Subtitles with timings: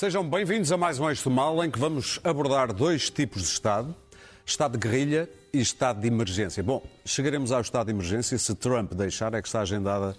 [0.00, 3.48] Sejam bem-vindos a mais um Eixo do Mal, em que vamos abordar dois tipos de
[3.48, 3.94] Estado:
[4.46, 6.62] Estado de guerrilha e Estado de emergência.
[6.62, 10.16] Bom, chegaremos ao Estado de emergência se Trump deixar, é que está agendada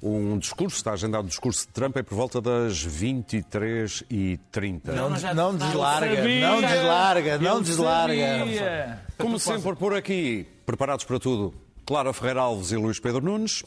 [0.00, 4.92] um discurso, está agendado o discurso de Trump é por volta das 23h30.
[4.94, 9.02] Não, não deslarga, não deslarga, não deslarga.
[9.18, 11.52] Como sempre por aqui, preparados para tudo,
[11.84, 13.64] Clara Ferreira Alves e Luís Pedro Nunes,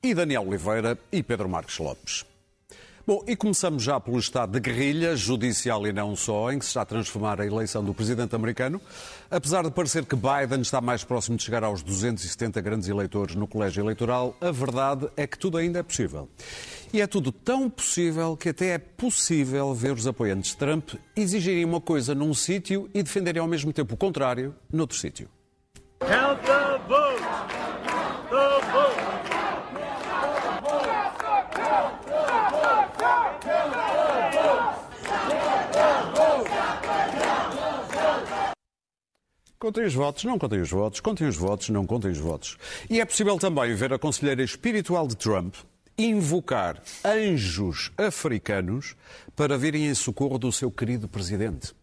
[0.00, 2.24] e Daniel Oliveira e Pedro Marques Lopes.
[3.06, 6.70] Bom, e começamos já pelo estado de guerrilha, judicial e não só, em que se
[6.70, 8.80] está a transformar a eleição do presidente americano.
[9.30, 13.46] Apesar de parecer que Biden está mais próximo de chegar aos 270 grandes eleitores no
[13.46, 16.30] colégio eleitoral, a verdade é que tudo ainda é possível.
[16.94, 21.62] E é tudo tão possível que até é possível ver os apoiantes de Trump exigirem
[21.66, 25.28] uma coisa num sítio e defenderem ao mesmo tempo o contrário noutro sítio.
[26.00, 27.20] Count the votes.
[28.30, 29.33] The vote.
[39.64, 42.58] Contem os votos, não contem os votos, contem os votos, não contem os votos.
[42.90, 45.54] E é possível também ver a conselheira espiritual de Trump
[45.96, 48.94] invocar anjos africanos
[49.34, 51.74] para virem em socorro do seu querido presidente.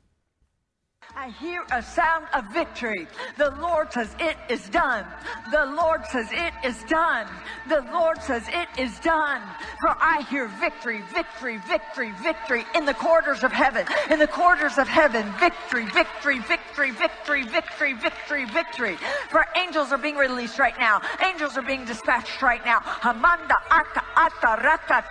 [1.15, 3.07] I hear a sound of victory.
[3.37, 5.05] The Lord says it is done.
[5.51, 7.27] The Lord says it is done.
[7.67, 9.41] The Lord says it is done.
[9.81, 13.85] For I hear victory, victory, victory, victory in the quarters of heaven.
[14.09, 18.97] In the quarters of heaven, victory, victory, victory, victory, victory, victory, victory.
[19.29, 21.01] For angels are being released right now.
[21.25, 22.79] Angels are being dispatched right now.
[22.79, 25.03] Hamanda aka ata raka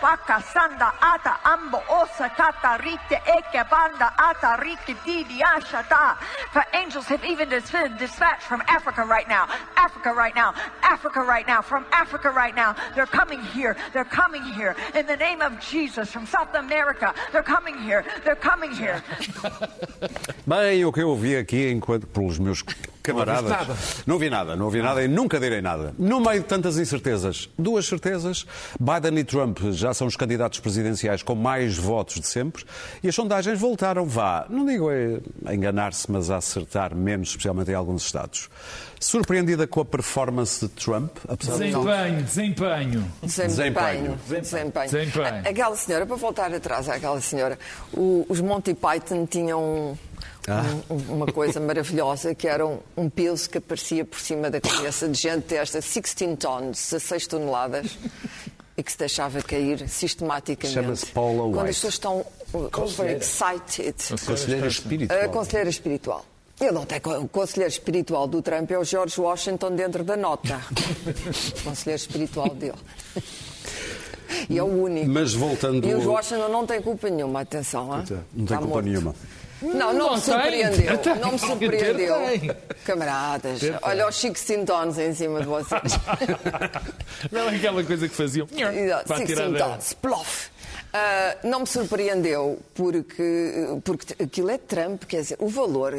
[0.00, 6.16] baka sanda ata ambo osa kata rite eke banda ata rike didi ashata.
[6.52, 9.48] For angels have even dispatched from Africa right now.
[9.76, 10.54] Africa right now.
[10.82, 11.62] Africa right now.
[11.62, 12.74] From Africa right now.
[12.94, 13.76] They're coming here.
[13.92, 14.74] They're coming here.
[14.94, 16.10] In the name of Jesus.
[16.10, 17.14] From South America.
[17.32, 18.04] They're coming here.
[18.24, 19.02] They're coming here.
[20.46, 22.62] Bem, o que eu ouvi aqui enquanto pelos meus
[23.04, 23.44] camaradas.
[23.44, 24.04] Não ouviste nada.
[24.06, 25.94] Não ouvi nada, não ouvi nada e nunca direi nada.
[25.98, 28.46] No meio de tantas incertezas, duas certezas:
[28.80, 32.64] Biden e Trump já são os candidatos presidenciais com mais votos de sempre
[33.02, 34.88] e as sondagens voltaram, vá, não digo
[35.44, 38.48] a enganar-se, mas a acertar menos, especialmente em alguns estados.
[38.98, 43.12] Surpreendida com a performance de Trump, apesar de Desempenho, desempenho.
[43.22, 44.18] Desempenho.
[44.26, 44.88] Desempenho.
[44.90, 45.26] Desempenho.
[45.26, 47.58] A- Aquela senhora, para voltar atrás àquela senhora,
[47.92, 49.98] os Monty Python tinham
[50.90, 54.60] um- um- uma coisa maravilhosa que era um, um peso que aparecia por cima da
[54.60, 57.96] cabeça de gente desta 16 tons, 16 toneladas.
[58.76, 60.74] E que se deixava cair sistematicamente.
[60.74, 61.70] Chama-se Paula Quando White.
[61.70, 63.94] as pessoas estão uh, overexcited.
[64.26, 65.20] Conselheira espiritual.
[65.20, 66.24] A conselheira espiritual.
[66.60, 70.60] Ele não tem o conselheiro espiritual do Trump é o George Washington dentro da nota.
[71.60, 72.74] o conselheiro espiritual dele.
[74.50, 75.08] E é o único.
[75.08, 77.86] Mas voltando- E o Washington não tem culpa nenhuma, atenção.
[77.86, 78.86] Não tem Está culpa morto.
[78.86, 79.14] nenhuma.
[79.64, 80.98] Não, não, Não me surpreendeu.
[80.98, 81.14] Tem.
[81.18, 82.14] Não me surpreendeu.
[82.26, 82.50] Tem.
[82.84, 83.74] Camaradas, Tem.
[83.82, 85.92] olha os Chico Sintons em cima de vocês.
[87.32, 88.46] Não é aquela coisa que faziam.
[88.52, 89.08] Exato,
[89.52, 90.48] da- Tons, plof.
[90.92, 95.98] Ah, não me surpreendeu porque, porque aquilo é Trump, quer dizer, o valor,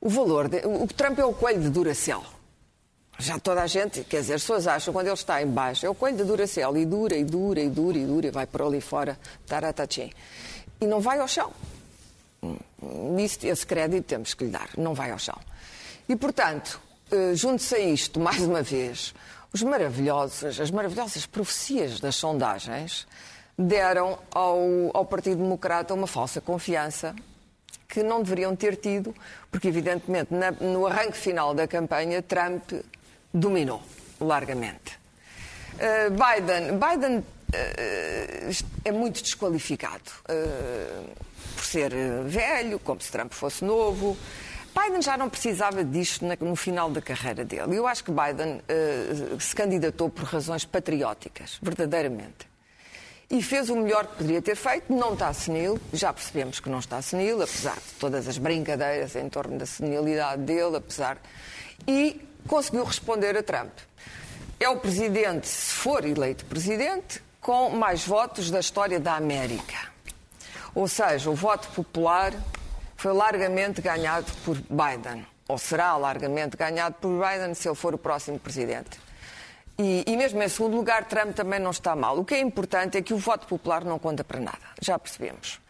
[0.00, 2.24] o valor, de- o Trump é o coelho de Duracell.
[3.16, 5.88] Já toda a gente, quer dizer, as pessoas acham quando ele está em baixo, é
[5.88, 8.62] o coelho de Duracell e dura e dura e dura e dura, e vai por
[8.62, 9.16] ali fora,
[9.46, 10.10] taratachim.
[10.80, 11.52] E não vai ao chão.
[13.18, 15.38] Isso, esse crédito temos que lhe dar, não vai ao chão.
[16.08, 16.80] E, portanto,
[17.10, 19.14] eh, junte-se a isto, mais uma vez,
[19.52, 23.06] os maravilhosos, as maravilhosas profecias das sondagens
[23.56, 24.58] deram ao,
[24.92, 27.14] ao Partido Democrata uma falsa confiança
[27.88, 29.14] que não deveriam ter tido,
[29.50, 32.72] porque, evidentemente, na- no arranque final da campanha, Trump
[33.32, 33.80] dominou
[34.20, 34.98] largamente.
[35.74, 41.08] Uh, Biden, Biden uh, é muito desqualificado uh,
[41.54, 44.16] por ser uh, velho, como se Trump fosse novo.
[44.74, 47.76] Biden já não precisava disto no final da carreira dele.
[47.76, 52.52] Eu acho que Biden uh, se candidatou por razões patrióticas, verdadeiramente.
[53.30, 56.78] E fez o melhor que poderia ter feito, não está senil, já percebemos que não
[56.78, 61.18] está senil, apesar de todas as brincadeiras em torno da senilidade dele, apesar.
[61.86, 63.72] E conseguiu responder a Trump.
[64.60, 69.93] É o presidente, se for eleito presidente, com mais votos da história da América.
[70.74, 72.32] Ou seja, o voto popular
[72.96, 77.98] foi largamente ganhado por Biden, ou será largamente ganhado por Biden se ele for o
[77.98, 78.98] próximo presidente.
[79.78, 82.18] E, e mesmo em segundo lugar, Trump também não está mal.
[82.18, 84.58] O que é importante é que o voto popular não conta para nada.
[84.80, 85.60] Já percebemos.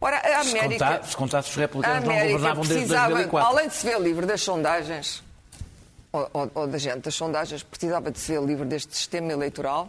[0.00, 1.02] Ora, a América.
[1.04, 3.48] se contasse os republicanos não governavam desde precisava, 2004.
[3.50, 5.22] além de se ver livre das sondagens,
[6.12, 9.88] ou, ou- ou da gente das sondagens, precisava de ser livre deste sistema eleitoral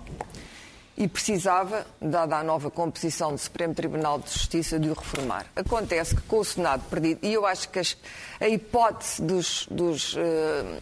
[0.95, 5.45] e precisava, dada a nova composição do Supremo Tribunal de Justiça, de o reformar.
[5.55, 7.97] Acontece que com o Senado perdido, e eu acho que as,
[8.39, 10.79] a hipótese dos, dos eh,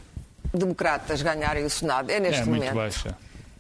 [0.54, 3.18] democratas ganharem o Senado é neste É momento muito baixa.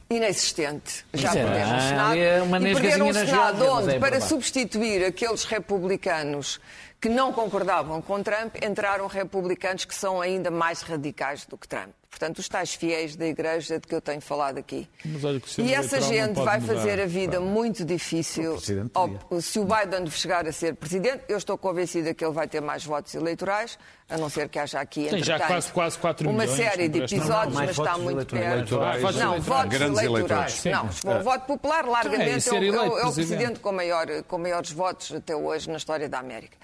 [0.09, 1.06] inexistente.
[1.13, 2.18] Já Isso é, perdemos o Senado.
[2.18, 6.59] é uma e perderam o na Senado onde, é para substituir aqueles republicanos
[7.00, 11.92] que não concordavam com Trump, entraram republicanos que são ainda mais radicais do que Trump.
[12.12, 14.88] Portanto, os tais fiéis da Igreja de que eu tenho falado aqui.
[15.04, 16.75] Mas olha que o sistema E essa não gente vai mudar.
[16.75, 18.60] fazer a vida muito difícil.
[19.30, 22.62] O se o Biden chegar a ser presidente, eu estou convencida que ele vai ter
[22.62, 23.80] mais votos eleitorais,
[24.10, 26.98] a não ser que haja aqui Tem já quase- quase quatro uma milhões, série de
[27.00, 27.54] não episódios, não.
[27.54, 28.46] Mais mas está muito eleitorais.
[28.46, 28.75] perto.
[28.75, 29.02] Eleitorais.
[29.02, 29.46] Não, Eleitorais.
[29.46, 30.66] votos Grandes eleitorais.
[30.66, 30.66] eleitores.
[30.66, 33.13] Não, for voto popular, Então é largamente é, o- é o- eleito é o presidente.
[33.16, 36.58] presidente com, maior, com maiores votos até hoje na história da América.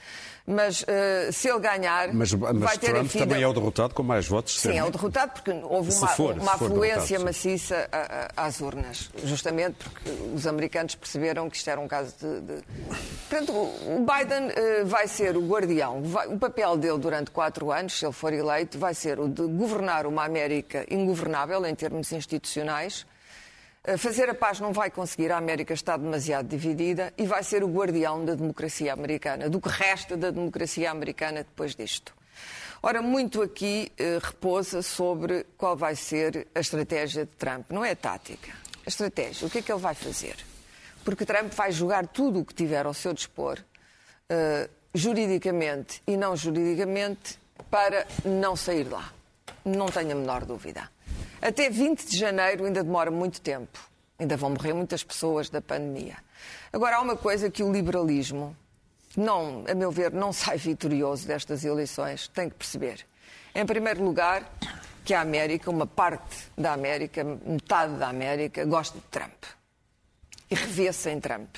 [0.49, 3.93] Mas eh, se ele ganhar, Mas, vai mas ter a Trump também é o derrotado
[3.93, 4.53] com mais votos.
[4.53, 4.77] Sim, sempre.
[4.77, 9.09] é o derrotado porque houve uma, for, uma afluência derrotado, maciça a- a- às urnas,
[9.25, 12.39] justamente porque os americanos perceberam que isto era um caso de.
[12.41, 12.63] de...
[13.29, 16.01] Portanto, o Biden eh, vai ser o guardião.
[16.03, 19.41] Vai- o papel dele durante quatro anos, se ele for eleito, vai ser o de
[19.41, 23.05] governar uma América ingovernável em termos institucionais.
[23.87, 27.63] Eh, Fazer a paz não vai conseguir, a América está demasiado dividida e vai ser
[27.63, 32.13] o guardião da democracia americana, do que resta da democracia americana depois disto.
[32.83, 37.71] Ora, muito aqui eh, repousa sobre qual vai ser a estratégia de Trump.
[37.71, 38.51] Não é a tática.
[38.85, 39.47] A estratégia.
[39.47, 40.35] O que é que ele vai fazer?
[41.05, 43.57] Porque Trump vai jogar tudo o que tiver ao seu dispor,
[44.29, 47.39] eh, juridicamente e não juridicamente,
[47.71, 49.13] para não sair lá.
[49.63, 50.89] Não tenho a menor dúvida.
[51.41, 53.79] Até 20 de janeiro ainda demora muito tempo.
[54.19, 56.17] Ainda vão morrer muitas pessoas da pandemia.
[56.73, 58.55] Agora, há uma coisa que o liberalismo,
[59.15, 63.05] não, a meu ver, não sai vitorioso destas eleições, tem que perceber.
[63.53, 64.51] Em primeiro lugar,
[65.05, 69.43] que a América, uma parte da América, metade da América, gosta de Trump.
[70.49, 71.55] E revê-se em Trump.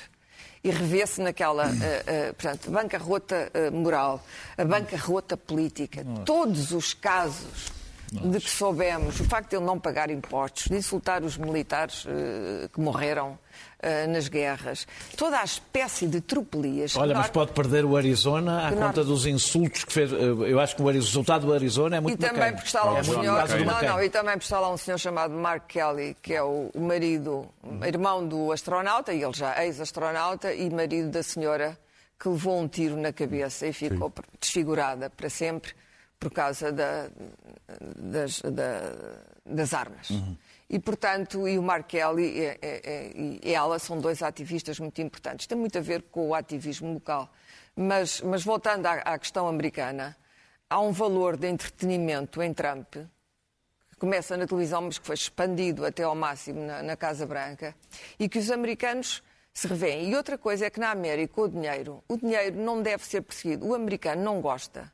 [0.62, 4.22] E revê-se naquela, eh, eh, portanto, bancarrota eh, moral,
[4.58, 7.79] a bancarrota política, todos os casos
[8.12, 12.68] de que soubemos, o facto de ele não pagar impostos, de insultar os militares eh,
[12.72, 13.38] que morreram
[13.80, 14.86] eh, nas guerras,
[15.16, 16.96] toda a espécie de tropelias.
[16.96, 20.10] Olha, mas nós- pode perder o Arizona à Que conta nós- dos insultos que fez.
[20.12, 22.96] Eu acho que o resultado do Arizona é muito E também porque está lá um
[22.96, 23.24] É senhor.
[23.64, 26.70] Não, não, e também porque está lá um senhor chamado Mark Kelly, que é o
[26.74, 27.46] o marido,
[27.86, 31.78] irmão do astronauta, e ele já é ex-astronauta, e marido da senhora
[32.18, 35.72] que levou um tiro na cabeça e ficou desfigurada para sempre
[36.20, 37.08] por causa da-
[37.96, 40.08] das, da- das armas.
[40.68, 45.00] E, portanto, e o Mark Kelly e, e- e- e ela são dois ativistas muito
[45.00, 45.46] importantes.
[45.46, 47.28] Tem muito a ver com o ativismo local.
[47.74, 50.16] Mas, mas voltando à, à questão americana,
[50.68, 52.94] há um valor de entretenimento em Trump
[53.90, 57.74] que começa na televisão, mas que foi expandido até ao máximo na, na Casa Branca,
[58.18, 59.22] e que os americanos
[59.52, 60.10] se revêem.
[60.10, 63.66] E outra coisa é que na América o dinheiro, o dinheiro não deve ser perseguido.
[63.66, 64.90] O americano não gosta,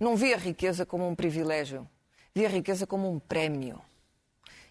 [0.00, 1.86] não vê a riqueza como um privilégio,
[2.34, 3.80] vê a riqueza como um prémio.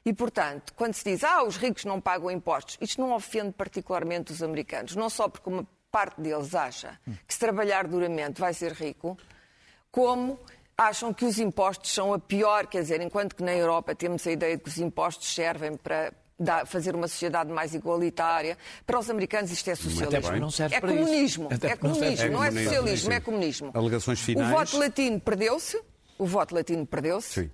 [0.04, 4.31] E, portanto, quando se diz, ah, os ricos não pagam impostos, isto não ofende particularmente
[4.31, 8.74] os americanos, não só porque uma parte deles acha que se trabalhar duramente vai ser
[8.74, 9.18] rico,
[9.92, 10.40] como
[10.78, 14.31] acham que os impostos são a pior, quer dizer, enquanto que na Europa temos a
[14.31, 19.10] ideia de que os impostos servem para dar- fazer uma sociedade mais igualitária, para os
[19.10, 20.38] americanos isto é socialismo.
[20.38, 21.04] Não serve é para isso.
[21.04, 23.72] comunismo, é não serve- comunismo, é não é socialismo, é comunismo.
[23.74, 24.48] Alegações finais.
[24.52, 25.81] O voto latino perdeu-se,
[26.18, 27.52] o voto latino perdeu-se,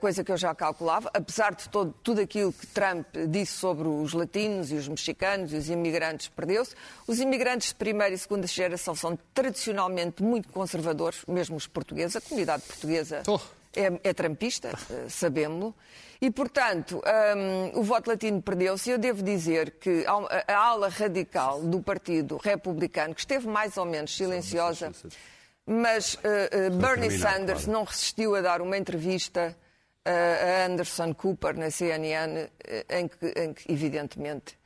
[0.00, 4.12] coisa que eu já calculava, apesar de todo, tudo aquilo que Trump disse sobre os
[4.12, 6.72] latinos e os mexicanos e os imigrantes, perdeu-se.
[7.04, 12.14] Os imigrantes de primeira e segunda geração são tradicionalmente muito conservadores, mesmo os portugueses.
[12.14, 13.40] A comunidade portuguesa Oh.
[13.74, 15.74] É, é trampista, eh, sabemos-lo.
[16.20, 17.02] E, portanto,
[17.36, 18.90] hum, o voto latino perdeu-se.
[18.90, 23.84] Eu devo dizer que a, a ala radical do Partido Republicano, que esteve mais ou
[23.84, 24.92] menos silenciosa,
[25.66, 29.56] mas eh, eh, Bernie Sanders não resistiu a dar uma entrevista
[30.04, 32.48] eh, a Anderson Cooper na CNN,
[32.88, 34.56] em que, em que, evidentemente,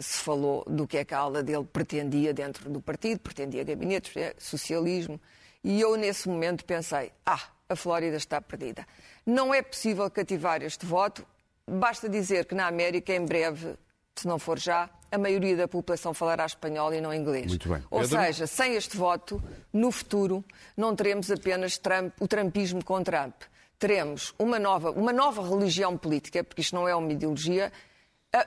[0.00, 4.12] se falou do que é que a ala dele pretendia dentro do partido, pretendia gabinetes,
[4.36, 5.18] socialismo,
[5.64, 7.40] e eu nesse momento pensei, ah,
[7.72, 8.86] a Flórida está perdida.
[9.26, 11.26] Não é possível cativar este voto,
[11.66, 13.74] basta dizer que na América, em breve,
[14.14, 17.46] se não for já, a maioria da população falará espanhol e não inglês.
[17.46, 17.82] Muito bem.
[17.90, 18.18] Ou Pedro?
[18.18, 20.44] seja, sem este voto, no futuro,
[20.76, 23.34] não teremos apenas Trump- o trumpismo com Trump.
[23.78, 27.70] Teremos uma nova, uma nova religião política, porque isto não é uma ideologia,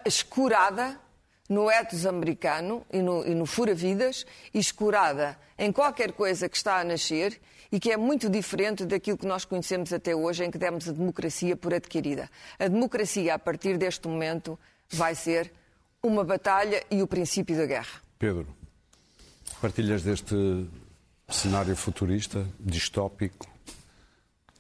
[0.06, 1.00] escurada
[1.48, 6.80] no ethos americano e no, e no fura-vidas e escurada em qualquer coisa que está
[6.80, 7.40] a nascer
[7.72, 10.92] e que é muito diferente daquilo que nós conhecemos até hoje, em que demos a
[10.92, 12.30] democracia por adquirida.
[12.60, 14.58] A democracia, a partir deste momento,
[14.90, 15.52] vai ser
[16.02, 18.02] uma batalha e o princípio da guerra.
[18.20, 18.48] Pedro,
[19.62, 20.36] partilhas deste
[21.30, 23.48] cenário futurista, distópico?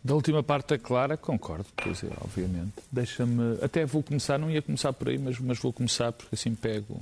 [0.03, 2.73] Da última parte da Clara, concordo, quer dizer, obviamente.
[2.91, 3.57] Deixa-me.
[3.59, 7.01] Até vou começar, não ia começar por aí, mas, mas vou começar porque assim pego.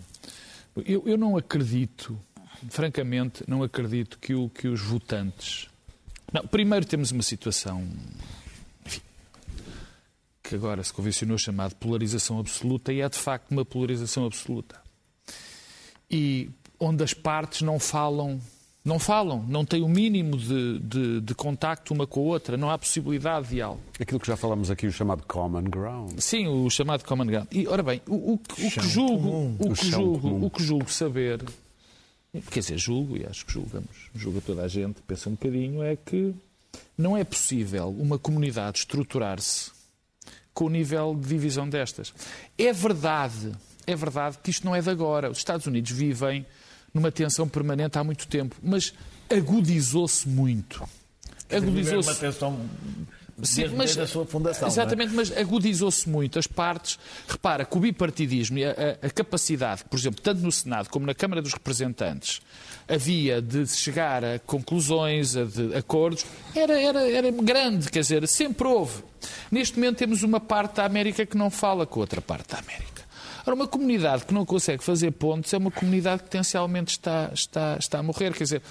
[0.85, 2.17] Eu, eu não acredito,
[2.69, 5.67] francamente, não acredito que, o, que os votantes.
[6.33, 7.87] Não, primeiro temos uma situação.
[8.85, 9.01] Enfim,
[10.41, 14.81] que agora se convencionou chamado polarização absoluta e é de facto uma polarização absoluta.
[16.09, 16.49] E
[16.79, 18.41] onde as partes não falam
[18.83, 22.69] não falam, não têm o mínimo de, de, de, contacto uma com a outra, não
[22.69, 23.81] há possibilidade de diálogo.
[23.97, 26.19] Aquilo que já falamos aqui, o chamado common ground.
[26.19, 27.47] Sim, o chamado common ground.
[27.49, 31.41] E, ora bem, o, o, o que julgo, o, que julgo, o que julgo saber,
[32.41, 35.95] quer dizer, julgo, e acho que julgamos, julga toda a gente, pensa um bocadinho, é
[35.95, 36.33] que
[36.97, 39.71] não é possível uma comunidade estruturar-se
[40.53, 42.13] com o nível de divisão destas.
[42.57, 43.51] É verdade,
[43.85, 45.29] é verdade que isto não é de agora.
[45.29, 46.45] Os Estados Unidos vivem
[46.93, 48.93] numa tensão permanente há muito tempo, mas
[49.29, 50.87] agudizou-se muito.
[51.49, 52.09] Agudizou-se.
[52.09, 52.69] Uma tensão
[53.41, 54.67] Sim, desde, mas, desde a sua fundação.
[54.67, 54.71] É?
[54.71, 55.15] Exatamente, é?
[55.15, 56.99] mas agudizou-se muito as partes.
[57.27, 61.05] Repara que o bipartidismo e a, a, a, capacidade, por exemplo, tanto no Senado como
[61.05, 62.41] na Câmara dos Representantes,
[62.87, 66.25] havia de chegar a conclusões, a de acordos,
[66.55, 69.03] era, era, era grande, quer dizer, sempre houve.
[69.51, 72.93] Neste momento temos uma parte da América que não fala com outra parte da América.
[73.45, 77.75] Ora, uma comunidade que não consegue fazer pontos é uma comunidade que potencialmente está, está,
[77.77, 78.31] está a morrer.
[78.33, 78.61] Quer dizer,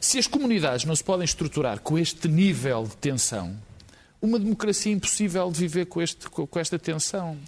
[0.00, 3.56] se as comunidades não se podem estruturar com este nível de tensão,
[4.20, 7.38] uma democracia impossível de viver com, este, com, esta tensão.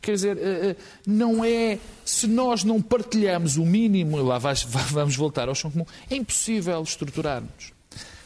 [0.00, 1.78] Quer dizer, eh, eh, não é.
[2.04, 4.38] Se nós não partilhamos o mínimo, lá
[4.90, 7.72] vamos voltar ao chão comum, é impossível estruturarmos.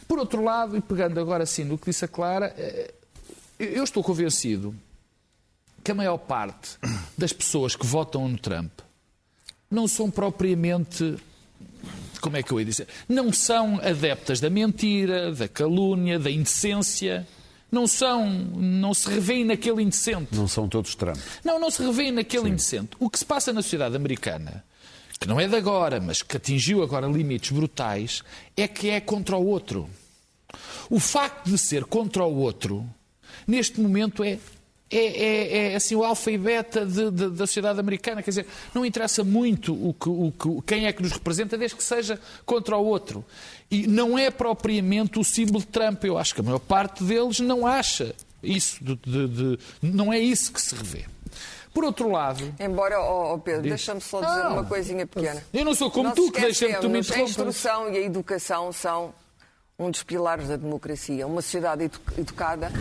[0.07, 2.93] Por outro lado, e pegando agora assim no que disse a Clara, eh,
[3.59, 4.75] eu estou convencido
[5.83, 6.77] que a maior parte
[7.17, 8.71] das pessoas que votam no Trump
[9.69, 11.17] não são propriamente.
[12.21, 12.87] Como é que eu ia dizer?
[13.07, 17.27] Não são adeptas da mentira, da calúnia, da indecência.
[17.71, 20.35] Não são, não se revêem naquele indecente.
[20.35, 21.17] Não são todos Trump.
[21.43, 22.49] Não, não se revêem naquele Sim.
[22.49, 22.89] indecente.
[22.99, 24.63] O que se passa na sociedade americana,
[25.19, 28.23] que não é de agora, mas que atingiu agora limites brutais,
[28.57, 29.89] é que é contra o outro.
[30.89, 32.89] O facto de ser contra o outro,
[33.45, 34.39] neste momento, é
[34.91, 38.23] é, é, é, assim o alfa e beta de, de, da sociedade americana.
[38.23, 41.77] Quer dizer, não interessa muito o que, o que, quem é que nos representa, desde
[41.77, 43.23] que seja contra o outro.
[43.71, 46.03] E não é propriamente o símbolo de Trump.
[46.03, 48.83] Eu acho que a maior parte deles não acha isso.
[48.83, 51.05] De, de, não é isso que se revê.
[51.73, 52.53] Por outro lado.
[52.59, 55.43] Embora, oh, oh Pedro, deixa-me só dizer uma coisinha pequena.
[55.53, 59.13] Eu não sou como tu, que deixa-me tu me A instrução e a educação são
[59.77, 61.27] um dos pilares da democracia.
[61.27, 62.71] Uma sociedade educada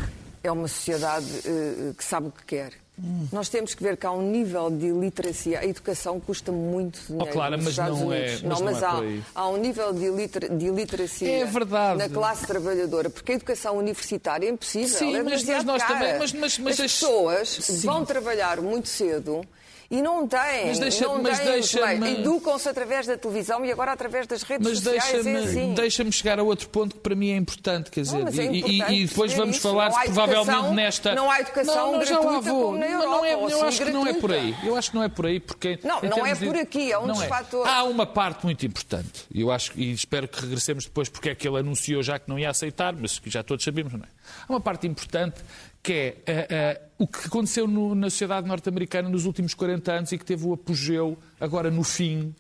[0.43, 2.73] é uma sociedade uh, que sabe o que quer.
[3.03, 3.29] Hum.
[3.33, 5.61] Nós temos que ver que há um nível de literacia.
[5.61, 7.29] A educação custa muito dinheiro.
[7.31, 8.27] Oh, claro, mas Estados não Unidos.
[8.27, 8.33] é.
[8.33, 11.99] Mas, não, mas não é há, há, um nível de, liter, de literacia é verdade.
[11.99, 14.99] na classe trabalhadora, porque a educação universitária é impossível.
[14.99, 15.95] Sim, é mas, nós cara.
[15.95, 16.19] também.
[16.19, 17.87] Mas, mas, mas as pessoas Sim.
[17.87, 19.43] vão trabalhar muito cedo
[19.91, 20.67] e não têm.
[20.67, 24.79] Mas deixa, não mas deixa Educam-se através da televisão e agora através das redes mas
[24.81, 25.25] sociais.
[25.25, 25.75] Deixa-me é assim.
[25.75, 27.91] deixa chegar a outro ponto que para mim é importante.
[27.91, 29.69] Quer dizer, não, é importante e, e, depois vamos isso.
[29.69, 31.15] falar provavelmente nesta.
[31.15, 32.77] Não há educação não, não, já lá vou.
[32.77, 34.55] Europa, não é, eu assim, acho que não é por aí.
[34.63, 35.79] Eu acho que não é por aí porque.
[35.83, 37.27] Não, não é por aqui, é um dos é.
[37.27, 37.73] fatores.
[37.73, 39.27] Há uma parte muito importante.
[39.35, 42.39] Eu acho e espero que regressemos depois porque é que ele anunciou já que não
[42.39, 44.09] ia aceitar, mas que já todos sabemos, não é?
[44.47, 45.41] Há uma parte importante
[45.83, 50.13] que é uh, uh, o que aconteceu no, na sociedade norte-americana nos últimos 40 anos
[50.13, 52.35] e que teve o apogeu agora no fim,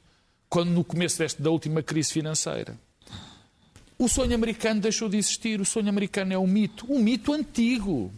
[0.49, 2.76] quando no começo deste, da última crise financeira.
[3.99, 5.61] O sonho americano deixou de existir.
[5.61, 8.12] O sonho americano é um mito, um mito antigo.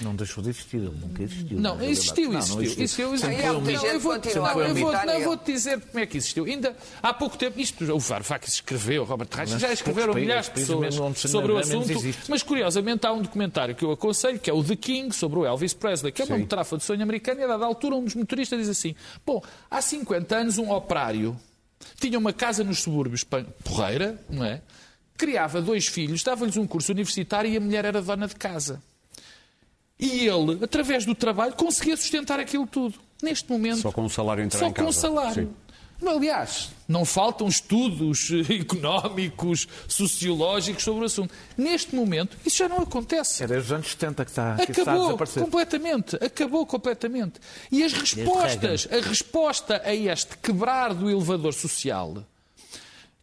[0.00, 1.58] Não deixou de existir, ele nunca existiu.
[1.60, 2.56] Não, existiu, não, existiu.
[2.56, 3.14] Não, existiu.
[3.14, 3.60] existiu.
[3.60, 3.78] Mito.
[3.88, 4.92] Eu vou,
[5.24, 6.44] vou dizer como é que existiu.
[6.44, 10.94] Ainda há pouco tempo, isto o Varoufakis escreveu, Robert Reich, já escreveram milhares de pessoas
[11.30, 11.86] sobre o assunto,
[12.28, 15.46] mas curiosamente há um documentário que eu aconselho, que é o The King, sobre o
[15.46, 18.14] Elvis Presley, que é uma metáfora de sonho americano, e a dada altura um dos
[18.14, 21.36] motoristas diz assim, bom, há 50 anos um operário
[22.00, 23.24] tinha uma casa nos subúrbios,
[23.64, 24.62] porreira, não é?
[25.16, 28.82] Criava dois filhos, dava-lhes um curso universitário e a mulher era dona de casa.
[29.98, 32.98] E ele, através do trabalho, conseguia sustentar aquilo tudo.
[33.22, 33.78] Neste momento.
[33.78, 34.84] Só com o salário entrar Só em casa.
[34.84, 35.44] com o salário.
[35.46, 35.66] Sim.
[36.06, 41.32] Aliás, não faltam estudos económicos, sociológicos sobre o assunto.
[41.56, 43.42] Neste momento, isso já não acontece.
[43.42, 46.16] É desde os anos 70 que está, que acabou está a completamente.
[46.16, 47.40] Acabou completamente.
[47.72, 52.22] E as respostas, a resposta a este quebrar do elevador social,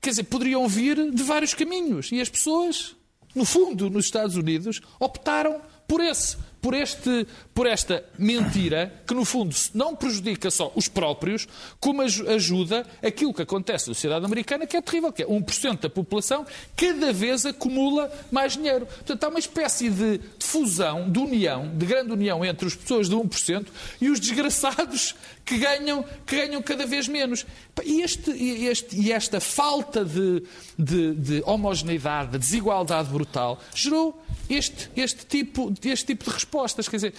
[0.01, 2.12] quer dizer, poderiam vir de vários caminhos.
[2.12, 2.96] E as pessoas,
[3.36, 9.25] no fundo, nos Estados Unidos, optaram por esse por, este, por esta mentira que, no
[9.25, 11.46] fundo, não prejudica só os próprios,
[11.77, 15.89] como ajuda aquilo que acontece na sociedade americana, que é terrível, que é 1% da
[15.89, 16.46] população
[16.77, 18.86] cada vez acumula mais dinheiro.
[18.86, 23.15] Portanto, há uma espécie de fusão, de união, de grande união entre as pessoas de
[23.15, 23.67] 1%
[24.00, 27.46] e os desgraçados que ganham, que ganham cada vez menos.
[27.84, 30.43] E, este, este, e esta falta de,
[30.79, 36.88] de, de homogeneidade, de desigualdade brutal, gerou este, este, tipo, este tipo de respostas.
[36.88, 37.14] Quer dizer,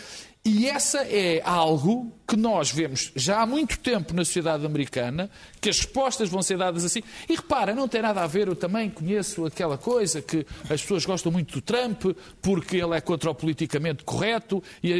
[0.45, 5.29] e essa é algo que nós vemos já há muito tempo na sociedade americana,
[5.61, 7.03] que as respostas vão ser dadas assim.
[7.29, 11.05] E repara, não tem nada a ver, eu também conheço aquela coisa que as pessoas
[11.05, 12.05] gostam muito do Trump
[12.41, 14.93] porque ele é contra o politicamente correto e,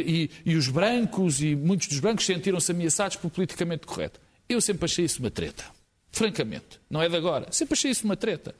[0.45, 4.19] e, e os brancos e muitos dos brancos sentiram-se ameaçados pelo politicamente correto.
[4.47, 5.63] Eu sempre achei isso uma treta.
[6.11, 6.79] Francamente.
[6.89, 7.47] Não é de agora.
[7.51, 8.53] Sempre achei isso uma treta.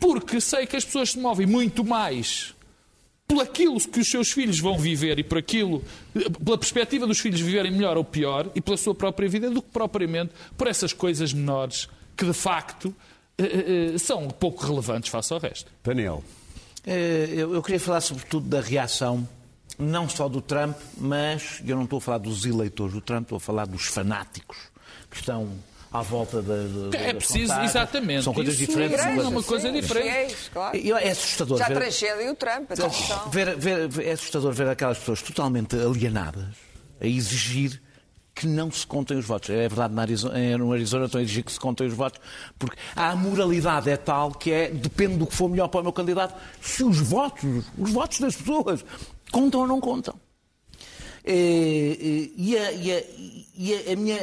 [0.00, 2.54] Porque sei que as pessoas se movem muito mais
[3.32, 5.82] por aquilo que os seus filhos vão viver e por aquilo,
[6.44, 9.70] pela perspectiva dos filhos viverem melhor ou pior e pela sua própria vida, do que
[9.70, 12.94] propriamente por essas coisas menores que de facto
[13.38, 15.72] eh, eh, são pouco relevantes face ao resto.
[15.82, 16.22] Daniel.
[16.86, 19.26] Eh, eu queria falar sobretudo da reação,
[19.78, 23.36] não só do Trump, mas eu não estou a falar dos eleitores do Trump, estou
[23.36, 24.58] a falar dos fanáticos
[25.10, 25.48] que estão
[25.92, 26.54] à volta da.
[26.90, 28.24] da é preciso, exatamente.
[28.24, 28.98] São coisas Isso diferentes.
[28.98, 30.50] É uma coisa sim, diferente.
[30.52, 30.76] claro.
[30.76, 31.58] É assustador.
[31.58, 33.30] Já ver, transcendem o Trump, atenção.
[33.30, 36.46] Ver, ver, é assustador ver aquelas pessoas totalmente alienadas
[37.00, 37.80] a exigir
[38.34, 39.50] que não se contem os votos.
[39.50, 42.20] É verdade, na Arizona, no Arizona estão a exigir que se contem os votos,
[42.58, 45.92] porque a moralidade é tal que é, depende do que for melhor para o meu
[45.92, 48.84] candidato, se os votos, os votos das pessoas,
[49.30, 50.14] contam ou não contam.
[51.24, 53.02] E, e, a, e, a,
[53.54, 54.18] e a, minha,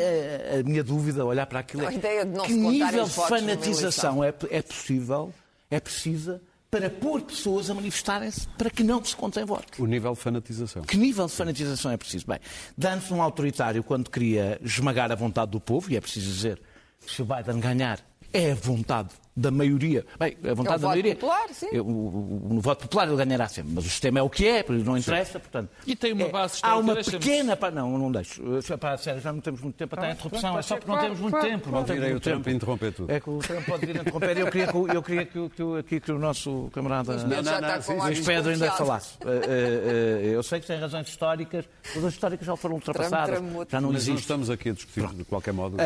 [0.59, 4.33] a, minha, dúvida, olhar para aquilo, a ideia de não que nível de fanatização é,
[4.49, 5.33] é possível,
[5.71, 9.79] é precisa para pôr pessoas a manifestarem-se para que não se contem votos.
[9.79, 10.83] O nível de fanatização.
[10.83, 12.27] Que nível de fanatização é preciso?
[12.27, 12.39] Bem,
[12.77, 16.62] dando-se um autoritário quando queria esmagar a vontade do povo, e é preciso dizer
[17.05, 17.99] que se o Biden ganhar,
[18.31, 19.09] é a vontade
[19.39, 20.06] da maioria.
[20.19, 21.15] Bem, a vontade é da maioria.
[21.15, 21.69] Popular, sim.
[21.71, 24.97] Eu, no voto popular ele ganhará sempre, mas o sistema é o que é, não
[24.97, 25.39] interessa, sim.
[25.39, 25.69] portanto.
[25.88, 27.56] E tem uma é, base Há uma pequena.
[27.56, 28.41] Para, não, não deixo.
[28.80, 31.19] Para, sério, já não temos muito tempo, até a interrupção, é só porque não temos
[31.19, 31.71] muito tempo.
[31.71, 32.49] Não temos muito tempo.
[32.49, 33.12] interromper tudo.
[33.12, 34.38] É que o Trump pode vir a interromper.
[34.38, 38.71] Eu queria que, eu queria que, que, que, que o nosso camarada Luís Pedro ainda
[38.71, 39.17] falasse.
[39.25, 43.39] Eh, eh, eu sei que tem razões históricas, mas as históricas já foram ultrapassadas.
[43.69, 44.10] Já não mas existe.
[44.12, 45.78] não estamos aqui a discutir de qualquer modo.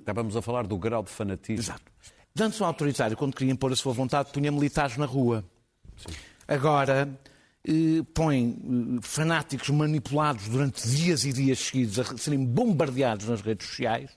[0.00, 1.62] Estávamos a falar do grau de fanatismo.
[1.62, 1.90] Exato.
[2.38, 5.44] Antes, um autoritário, quando queria impor a sua vontade, punha militares na rua.
[5.96, 6.14] Sim.
[6.46, 7.08] Agora,
[7.64, 13.68] eh, põe eh, fanáticos manipulados durante dias e dias seguidos a serem bombardeados nas redes
[13.68, 14.10] sociais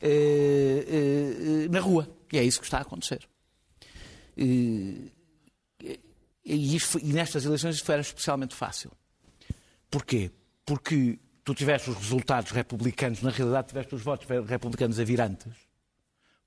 [0.00, 2.08] eh, na rua.
[2.32, 3.26] E é isso que está a acontecer.
[4.36, 5.10] E,
[6.44, 8.92] isto, e nestas eleições isto era especialmente fácil.
[9.90, 10.30] Porquê?
[10.64, 15.65] Porque tu tiveste os resultados republicanos, na realidade tiveste os votos republicanos a vir antes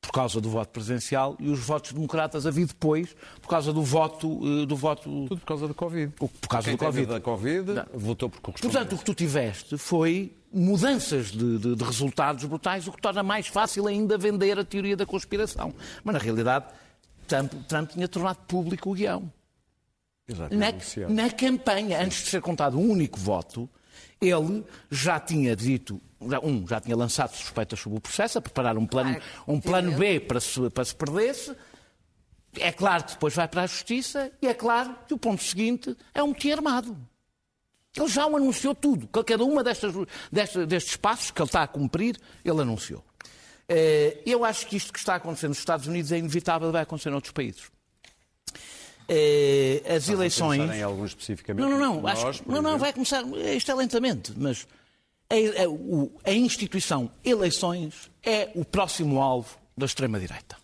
[0.01, 3.83] por causa do voto presidencial e os votos democratas a vir depois por causa do
[3.83, 6.13] voto eh, do voto tudo por causa do covid.
[6.13, 7.05] Por causa Quem do covid.
[7.05, 7.85] da covid Não.
[7.93, 12.87] votou por correspondência portanto o que tu tiveste foi mudanças de, de, de, resultados brutais
[12.87, 15.73] o que torna mais fácil ainda vender a teoria da conspiração.
[16.03, 16.65] Mas na realidade
[17.27, 19.31] Trump, Trump tinha tornado público o guião.
[20.27, 23.69] Na, na campanha antes de ser contado um único voto
[24.21, 26.01] ele já tinha dito
[26.43, 30.19] um, já tinha lançado suspeitas sobre o processo, a preparar um plano, um plano B
[30.19, 31.55] para se, para se perder-se.
[32.55, 35.95] É claro que depois vai para a Justiça e é claro que o ponto seguinte
[36.13, 36.97] é um motim armado.
[37.95, 39.07] Ele já o anunciou tudo.
[39.07, 39.93] Cada uma destas,
[40.31, 43.03] destes, destes passos que ele está a cumprir, ele anunciou.
[43.67, 47.09] Eh, eu acho que isto que está acontecendo nos Estados Unidos é inevitável, vai acontecer
[47.09, 47.71] noutros países.
[49.11, 50.71] Eh, as Estás eleições.
[50.71, 51.67] em alguns especificamente?
[51.67, 52.01] Não, não, não.
[52.01, 52.43] Nós, acho...
[52.45, 53.23] não, não, vai começar.
[53.55, 54.67] Isto é lentamente, mas
[55.27, 60.57] a, a, a instituição eleições é o próximo alvo da extrema-direita.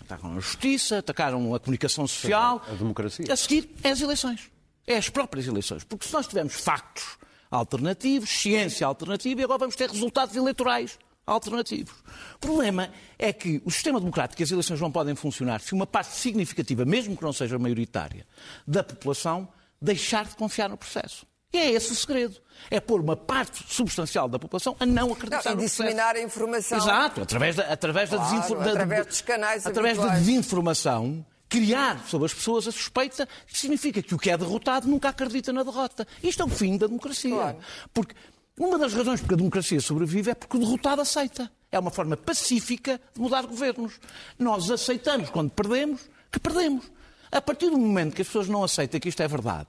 [0.00, 2.60] Atacaram a justiça, atacaram a comunicação social.
[2.68, 3.32] A democracia.
[3.32, 4.50] A seguir é as eleições.
[4.84, 5.84] É as próprias eleições.
[5.84, 7.16] Porque se nós tivermos factos
[7.50, 11.94] alternativos, ciência alternativa, e agora vamos ter resultados eleitorais alternativos.
[12.36, 15.86] O problema é que o sistema democrático e as eleições não podem funcionar se uma
[15.86, 18.26] parte significativa, mesmo que não seja maioritária,
[18.66, 19.48] da população
[19.80, 21.26] deixar de confiar no processo.
[21.52, 22.40] E é esse o segredo.
[22.68, 26.78] É pôr uma parte substancial da população a não acreditar não, e disseminar a informação.
[26.78, 28.72] Exato, através da, através claro, da desinformação.
[28.72, 30.18] Através dos canais Através habituais.
[30.18, 34.88] da desinformação, criar sobre as pessoas a suspeita que significa que o que é derrotado
[34.88, 36.04] nunca acredita na derrota.
[36.20, 37.30] Isto é o fim da democracia.
[37.30, 37.58] Claro.
[37.92, 38.16] Porque
[38.58, 41.50] uma das razões porque a democracia sobrevive é porque o derrotado aceita.
[41.72, 43.94] É uma forma pacífica de mudar governos.
[44.38, 46.84] Nós aceitamos, quando perdemos, que perdemos.
[47.32, 49.68] A partir do momento que as pessoas não aceitam que isto é verdade,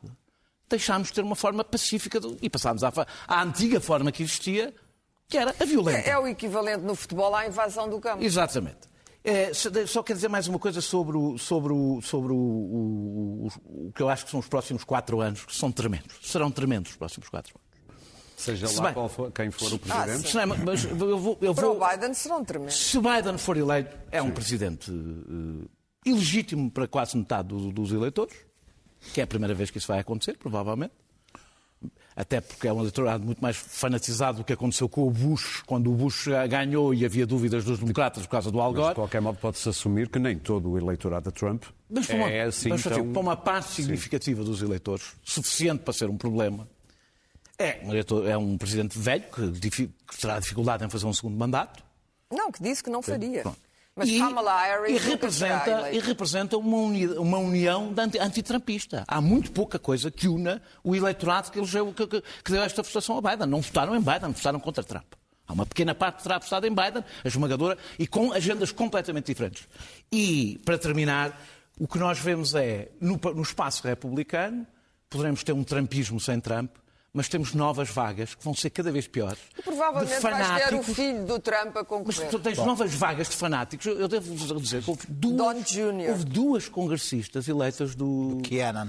[0.70, 2.92] deixámos de ter uma forma pacífica de- e passámos à,
[3.28, 4.72] à antiga forma que existia,
[5.28, 6.08] que era a violenta.
[6.08, 8.24] É, é o equivalente no futebol à invasão do campo.
[8.24, 8.88] Exatamente.
[9.24, 9.52] É,
[9.88, 13.48] só- quero dizer mais uma coisa sobre, o, sobre, o, sobre o- o-
[13.88, 16.18] o que eu acho que são os próximos quatro anos, que são tremendos.
[16.22, 17.65] Serão tremendos os próximos quatro anos.
[18.36, 20.28] Seja Se lá bem- qual for- quem for o Ah, presidente.
[20.30, 22.76] Se não é, mas eu vou, eu Para vou, o Biden serão tremendos.
[22.76, 25.68] se Biden for eleito, é um presidente eh,
[26.06, 28.36] ilegítimo para quase metade do- dos eleitores,
[29.14, 30.94] que é a primeira vez que isso vai acontecer, provavelmente.
[32.16, 35.92] Até porque é um eleitorado muito mais fanatizado do que aconteceu com o Bush, quando
[35.92, 38.96] o Bush ganhou e havia dúvidas dos democratas por causa do Al Mas, de Gore.
[38.96, 42.44] qualquer modo, pode-se assumir que nem todo o eleitorado de Trump Mas para uma, é
[42.44, 43.12] assim mas, tão...
[43.12, 46.66] para uma parte significativa dos eleitores, suficiente para ser um problema,
[47.58, 47.82] é
[48.32, 49.24] é um presidente velho
[49.70, 49.88] que,
[50.20, 51.84] terá dificuldade em fazer um segundo mandato.
[52.32, 53.42] Não, que disse que não faria.
[53.44, 53.60] Pronto.
[53.96, 59.06] Mas e, Kamala Harris e representa, e representa uma, uni- uma união anti- antitrampista.
[59.08, 62.84] Há muito pouca coisa que una o eleitorado que, elegeu, que, que- que deu esta
[62.84, 63.48] votação a Biden.
[63.48, 65.14] Não votaram em Biden, votaram contra Trump.
[65.48, 69.28] Há uma pequena parte que terá votado em Biden, a esmagadora, e com agendas completamente
[69.28, 69.66] diferentes.
[70.12, 71.40] E, para terminar,
[71.80, 74.68] o que nós vemos é, no, no espaço republicano,
[75.10, 76.72] poderemos ter um trumpismo sem Trump,
[77.16, 79.40] mas temos novas vagas que vão ser cada vez piores.
[79.58, 82.30] E provavelmente de vais ter o fanáticos filho do Trump a mas concorrer.
[82.30, 83.86] tu tens novas vagas de fanáticos.
[83.88, 86.10] Eu devo dizer que houve duas, Don Jr.
[86.10, 88.36] houve duas congressistas eleitas do...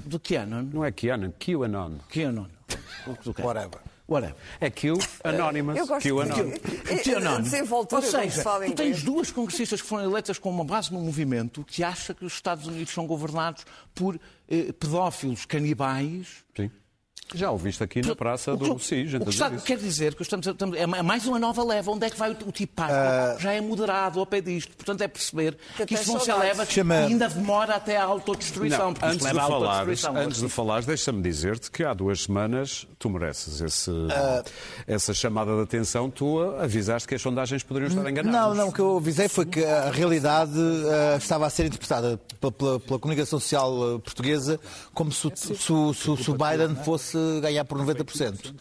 [0.04, 0.62] Do QAnon.
[0.72, 1.98] Não é QAnon, QAnon.
[2.12, 2.46] QAnon.
[3.24, 3.34] Do?
[3.42, 3.78] Whatever.
[4.08, 4.36] Whatever.
[4.60, 5.76] É Q Anonymous.
[5.78, 6.50] Eu gosto QAnon.
[6.50, 7.40] de- QAnon.
[7.42, 9.02] Desenvoltura, Ou como se seja, tu tens inglês.
[9.02, 12.66] duas congressistas que foram eleitas com uma base no movimento que acha que os Estados
[12.66, 16.70] Unidos são governados por eh, pedófilos canibais Sim.
[17.34, 20.22] Já o viste aqui na praça O do SIS, o que está- quer dizer que
[20.22, 21.90] estamos, estamos- é mais uma nova leva.
[21.90, 22.88] Onde é que vai o, o tipar?
[23.40, 24.74] Já é moderado ao pé disto.
[24.76, 26.38] Portanto, é perceber Que que, isto ser saudades.
[26.50, 28.94] levas Chama- e ainda demora até à autodestruição.
[29.00, 30.16] Não, antes de, falares, autodestruição.
[30.16, 34.44] antes de falares, deixa-me dizer-te que há duas semanas tu mereces esse, Ah.
[34.86, 36.08] essa chamada de atenção.
[36.08, 38.40] Tu avisaste que as sondagens poderiam estar enganadas.
[38.40, 42.20] Não, não, o que eu avisei foi que a realidade eh, estava a ser interpretada
[42.40, 44.60] pela, pela- pela comunicação social portuguesa
[44.94, 48.54] como se, o- se o- se o- se o Biden fosse ganhar por 90%.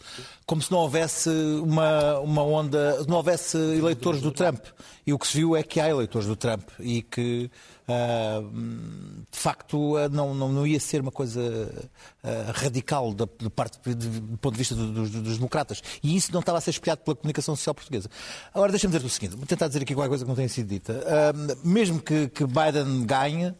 [0.46, 1.28] Como se não houvesse
[1.62, 4.64] uma, uma onda, não houvesse eleitores do Trump.
[5.06, 7.48] E o que se viu é que há eleitores do Trump e que,
[7.88, 8.42] ah,
[9.30, 11.40] de facto, ah, não, não, não ia ser uma coisa
[12.24, 15.80] ah, radical da, parte, de- do ponto de vista do- dos, democratas.
[16.02, 18.08] E isso não estava a ser espelhado pela comunicação social portuguesa.
[18.52, 20.68] Agora, deixa-me dizer o seguinte, vou tentar dizer aqui qualquer coisa que não tenha sido
[20.68, 21.04] dita.
[21.06, 23.54] Ah, mesmo que, que Biden ganhe,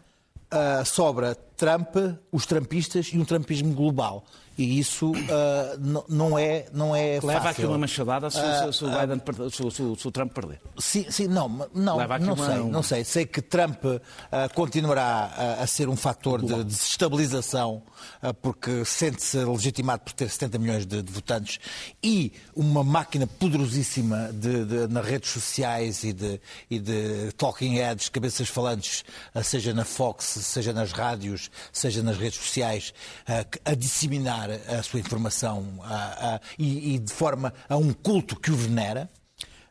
[0.50, 1.94] ah, sobra Trump,
[2.32, 4.24] os trumpistas e um trumpismo global.
[4.58, 5.76] E isso ah,
[6.08, 7.50] não- é, não é Leva fácil.
[7.50, 10.60] aqui uma machadada se, Ah, se- se o Biden se se se o Trump perder.
[10.78, 13.04] Sim, sim, não, não, Leva não uma- sei, não sei.
[13.04, 13.84] Sei que Trump
[14.32, 17.82] ah, continuará a, ser um fator de desestabilização
[18.22, 21.58] ah, porque sente-se legitimado por ter 70 milhões de, de votantes
[22.02, 26.40] e uma máquina poderosíssima de, de- nas redes sociais e de,
[26.70, 32.16] e de talking heads, cabeças falantes, ah, seja na Fox, seja nas rádios, seja nas
[32.16, 32.94] redes sociais,
[33.28, 38.34] ah, a disseminar a sua informação ah, ah, e, e de forma a um culto
[38.38, 39.08] que o venera.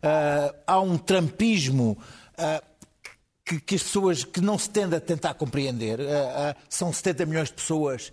[0.02, 1.98] Ah, há um trampismo
[2.38, 2.62] ah,
[3.46, 6.00] que, que as pessoas que não se tende a tentar compreender.
[6.02, 8.12] Ah, são 70 milhões de pessoas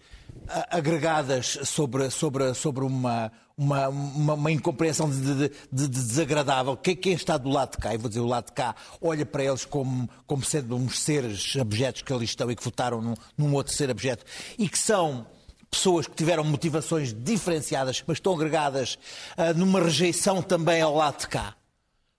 [0.71, 6.77] agregadas sobre, sobre, sobre uma, uma, uma, uma incompreensão de, de- de- de desagradável.
[6.77, 9.27] Quem, quem está do lado de cá, e vou dizer o lado de cá, olha
[9.27, 13.15] para eles como, como sendo uns seres abjetos que ali estão e que votaram num,
[13.37, 14.25] num outro ser abjeto
[14.59, 15.27] e que são
[15.73, 18.99] pessoas que tiveram motivações diferenciadas, mas estão agregadas
[19.39, 21.57] ah, numa rejeição também ao lado de cá.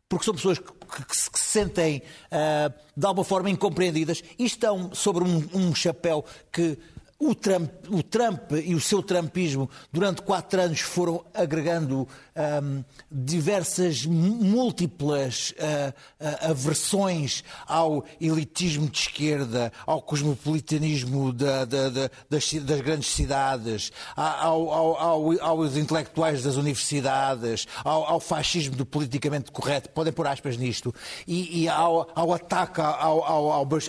[0.10, 4.94] Porque são pessoas que, que- que se sentem ah, de alguma forma incompreendidas e estão
[4.94, 6.78] sobre um, um chapéu que
[7.20, 14.06] o Trump, o Trump e o seu trumpismo durante quatro anos foram agregando ahm, diversas,
[14.06, 22.82] múltiplas ah, ah, aversões ao elitismo de esquerda, ao cosmopolitanismo da- da- da- das, das
[22.82, 30.12] grandes cidades, ao- ao- ao- aos intelectuais das universidades, ao, fascismo do politicamente correto, podem
[30.14, 30.94] pôr aspas nisto,
[31.28, 32.82] e, e ao, ataque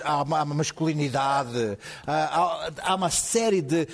[0.04, 3.86] à, ma- à masculinidade, há uma série de.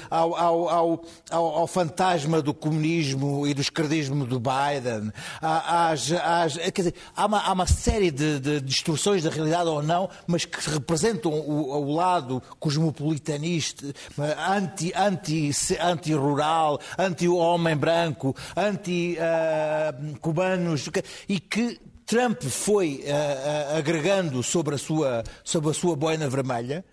[1.30, 6.08] ao fantasma do comunismo e do esquerdismo do Biden, há, às-
[6.56, 10.44] quer dizer, há, uma, há uma série de, de distorções da realidade ou não, mas
[10.44, 13.86] que representam o, o lado cosmopolitanista,
[14.48, 15.50] anti, anti,
[15.80, 18.34] anti-rural, anti-homem branco,
[19.70, 20.88] anti-cubanos,
[21.28, 26.84] e que Trump foi ah, ah, agregando sobre a sua, sobre a sua boina vermelha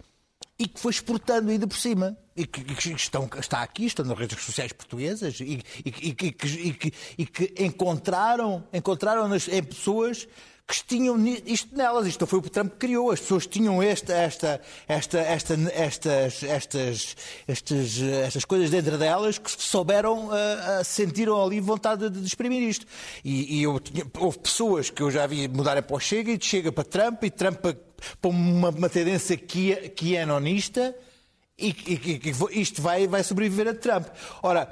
[0.59, 2.17] e que foi exportando ainda por cima.
[2.35, 6.93] E que, que estão, está aqui, estão nas redes sociais portuguesas e, e e que-
[7.17, 10.27] e que- encontraram, encontraram nas, em pessoas
[10.67, 12.05] que tinham isto nelas.
[12.05, 13.09] Isto foi o que Trump criou.
[13.09, 17.15] As pessoas tinham esta, esta, esta, esta, estas, estas,
[17.47, 22.85] estas, estas coisas dentro delas que souberam, ah, sentiram ali vontade de, de exprimir isto.
[23.23, 26.37] E, e eu tinha- houve pessoas que eu já vi mudarem para o Chega e
[26.37, 27.73] de Chega para Trump e Trump para,
[28.21, 30.95] para uma, uma tendência que QAnonista
[31.57, 34.07] e, e, e, e isto vai, vai sobreviver a Trump.
[34.43, 34.71] Ora,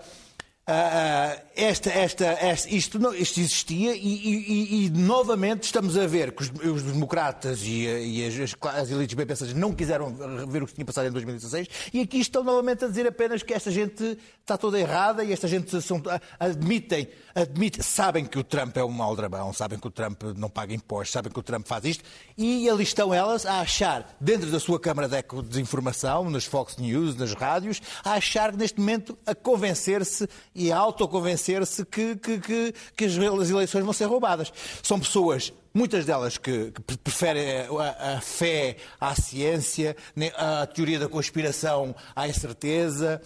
[0.68, 6.08] ah, ah, esta, esta, esta- isto, não- isto existia e, e- e- novamente estamos a
[6.08, 10.12] ver que os, os democratas e, e as, as, elites bem não quiseram
[10.48, 13.54] ver o que tinha passado em 2016 e aqui estão novamente a dizer apenas que
[13.54, 16.02] esta gente está toda errada e esta gente são,
[16.40, 20.74] admitem, admitem, sabem que o Trump é um aldrabão, sabem que o Trump não paga
[20.74, 22.04] impostos, sabem que o Trump faz isto
[22.36, 26.44] e ali estão elas a achar, dentro da sua câmara de eco de informação, nas
[26.46, 32.74] Fox News, nas rádios, a achar neste momento a convencer-se e autoconvencer-se que, que, que,
[32.96, 34.52] que as eleições vão ser roubadas.
[34.82, 37.44] São pessoas Muitas delas que, que pre- preferem
[37.82, 43.22] a, a fé à ciência, ne- a teoria da conspiração à incerteza,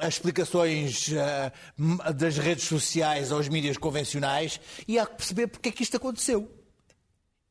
[0.00, 1.10] as explicações
[2.14, 6.48] das redes sociais aos mídias convencionais e há que perceber porque é que isto aconteceu.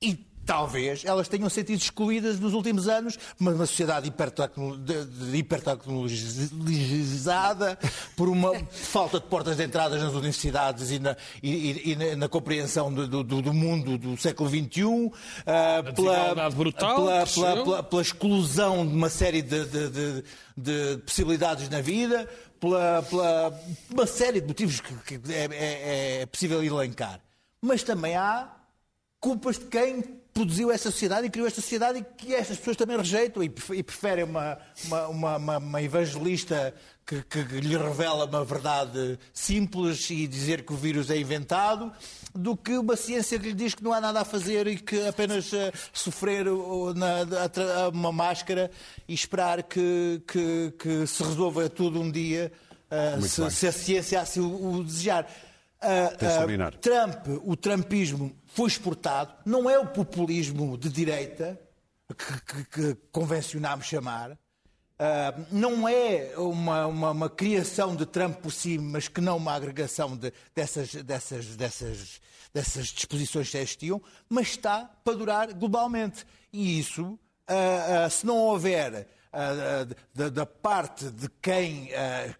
[0.01, 5.37] E talvez elas tenham sentido excluídas nos últimos anos, uma, uma sociedade hipertecno- de- de-
[5.37, 7.77] hipertecnologizada,
[8.15, 12.29] por uma falta de portas de entradas nas universidades e na, e- e- na- na
[12.29, 15.11] compreensão do, do- do mundo do século XXI,
[15.45, 20.23] ah, desigualdade brutal, pela, pela- pela- pela exclusão de uma série de, de- de-
[20.57, 26.25] de possibilidades na vida, pela, pela- uma série de motivos que, que é, é- é
[26.25, 27.19] possível elencar.
[27.61, 28.49] Mas também há
[29.19, 32.95] culpas de quem produziu esta sociedade e criou esta sociedade e que estas pessoas também
[32.97, 36.73] rejeitam e pref- preferem uma, uma, uma, uma- evangelista
[37.05, 41.91] que, que lhe revela uma verdade simples e dizer que o vírus é inventado
[42.33, 45.05] do que uma ciência que lhe diz que não há nada a fazer e que
[45.05, 46.45] apenas eh, sofrer
[46.95, 48.71] na, uma máscara
[49.07, 52.49] e esperar que, que, que se resolva tudo um dia
[52.89, 55.27] eh, se, se a ciência assim o, o desejar.
[56.19, 56.75] Terminar.
[56.75, 61.59] Trump, o trumpismo foi exportado, não é o populismo de direita
[62.17, 64.37] que, que- que convencionámos chamar,
[64.99, 69.53] ah, não é uma, uma- uma criação de Trump por si, mas que não uma
[69.53, 72.21] agregação de- dessas, dessas, dessas,
[72.53, 76.25] dessas disposições que existiam, mas está para durar globalmente.
[76.51, 79.07] E isso, ah, ah, se não houver
[80.13, 81.89] da, da parte de quem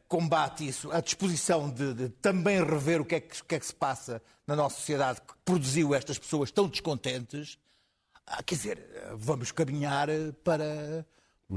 [0.08, 3.60] combate isso, a disposição de, de também rever o que, é que, o que é
[3.60, 7.58] que se passa na nossa sociedade que produziu estas pessoas tão descontentes,
[8.28, 10.08] ah, quer dizer, vamos caminhar
[10.44, 11.06] para,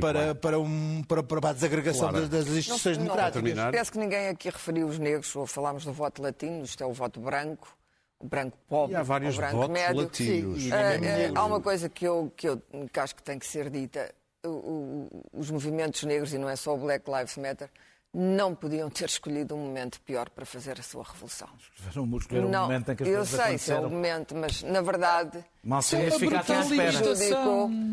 [0.00, 2.28] para, para, um, para, para a desagregação Claro.
[2.28, 3.42] das, das instituições Não- não- democráticas.
[3.42, 3.72] terminar.
[3.72, 6.92] Parece que ninguém aqui referiu os negros, ou falámos do voto latino, isto é o
[6.92, 7.76] voto branco,
[8.20, 10.02] o branco pobre, E há vários o branco votos médio.
[10.02, 10.62] latinos.
[10.62, 13.22] Sim, e Ah, ninguém ah, há uma coisa que eu, que eu que acho que
[13.22, 14.14] tem que ser dita.
[14.44, 17.68] O- os movimentos negros, e não é só o Black Lives Matter,
[18.16, 21.48] não podiam ter escolhido um momento pior para fazer a sua revolução.
[21.92, 24.62] Vamos escolher um não, momento em que as eu sei se é o momento, mas
[24.62, 26.92] na verdade Mal seria se A ficasse à espera.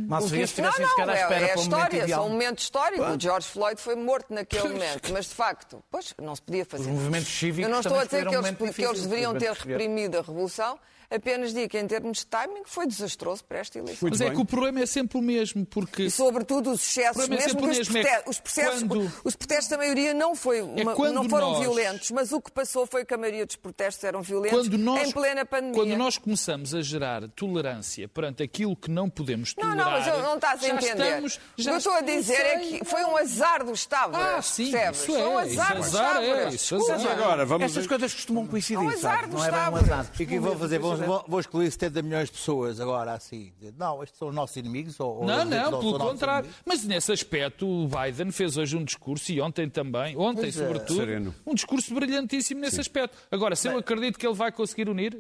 [0.08, 2.30] Mal que- se tivessem não, ficado à não, espera é, é momento história, só um
[2.30, 3.04] momento histórico.
[3.04, 6.84] O George Floyd foi morto naquele momento, mas de facto, pois, não se podia fazer.
[6.84, 9.52] Os movimentos cívicos Eu não estou a dizer que escolheram eles, que eles deveriam ter
[9.54, 9.80] escolheram.
[9.82, 10.80] reprimido a revolução,
[11.12, 14.00] apenas digo que em termos de timing foi desastroso para esta eleição.
[14.02, 14.36] Muito Mas é bem.
[14.36, 17.63] que o problema é sempre o mesmo, porque E sobretudo os excessos, é mesmo o
[17.63, 20.62] que os, mesmo, é prote- que os processos, quando- os protestos da maioria não, foi
[20.62, 23.56] uma- quando não foram nós- violentos, mas o que passou foi que a maioria dos
[23.56, 25.74] protestos eram violentos quando nós, em plena pandemia.
[25.76, 29.86] quando nós começamos a gerar tolerância perante aquilo que não podemos Não, tolerar...
[29.86, 30.91] não, mas eu não estás a já entender.
[31.06, 33.63] Estamos, o já que eu estou a não dizer é sei, que foi um azar
[33.65, 34.21] dos tábuas.
[34.21, 34.97] Ah, sim, percebes?
[35.00, 36.78] isso foi um é, azar isso dos azar é, isso.
[36.88, 37.65] Mas agora, vamos...
[37.65, 39.28] Estas coisas costumam coincidir, Um azar sabe?
[39.28, 40.06] dos Não é bem um azar.
[40.19, 40.80] E o que vou fazer?
[40.80, 43.52] Vou, vou, vou excluir 70 milhões de pessoas agora assim.
[43.78, 45.00] Não, estes são os nossos inimigos?
[45.00, 46.50] Ou, Não, não, são pelo contrário.
[46.66, 50.64] Mas nesse aspecto, o Biden fez hoje um discurso, e ontem também, ontem Pois é.
[50.66, 51.36] sobretudo, Sereno.
[51.46, 53.18] um discurso brilhantíssimo nesse aspecto.
[53.30, 55.20] Agora, se eu acredito que ele vai conseguir unir,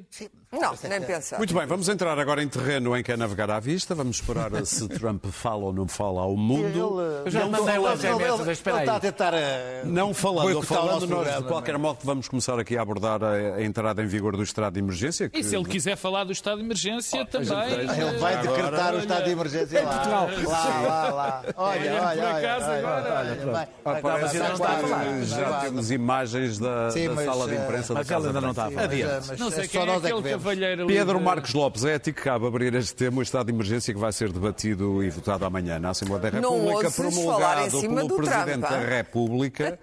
[0.53, 1.37] Não, nem pensar.
[1.37, 3.95] Muito bem, vamos entrar agora em terreno em que é navegar à vista.
[3.95, 6.99] Vamos esperar se Trump fala ou não fala ao mundo.
[7.23, 9.01] Eu já Ele- mandei lá SMS, ele- espera ele está a aí.
[9.01, 9.33] tentar.
[9.33, 11.83] eh, Não falando, ou falando, nós de qualquer não é?
[11.83, 15.29] modo vamos começar aqui a abordar a, a entrada em vigor do estado de emergência.
[15.29, 17.71] que- e se ele quiser falar do estado de emergência também.
[17.71, 20.03] Ele vai eh, decretar o estado de emergência lá.
[20.45, 21.43] Lá, lá, lá.
[21.55, 22.37] Olha, Olha, olha, por olha.
[22.37, 28.13] acaso olha, agora- Ah, já temos imagens da, mas, sala de eh, imprensa mas da
[28.15, 28.69] ela Casa ainda não Branca.
[28.69, 29.05] está a falar.
[29.11, 30.40] Mas, mas Não sei é quem só é nós é que aquele que vemos.
[30.41, 33.47] Cavalheiro Pedro de- Marcos Lopes, é a ti que cabe abrir este tema, o estado
[33.47, 36.91] de emergência que vai ser debatido e votado amanhã na Assembleia da Não República, em
[36.91, 38.79] promulgado cima pelo do Presidente Trump, da?
[38.79, 39.79] República.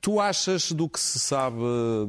[0.00, 1.56] Tu achas do que se sabe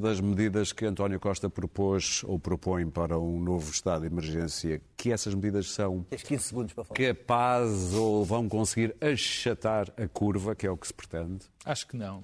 [0.01, 5.13] das medidas que António Costa propôs ou propõe para um novo estado de emergência, que
[5.13, 6.97] essas medidas são Tens 15 segundos para falar.
[6.97, 11.45] capazes ou vão conseguir achatar a curva, que é o que se pretende?
[11.63, 12.21] Acho que não.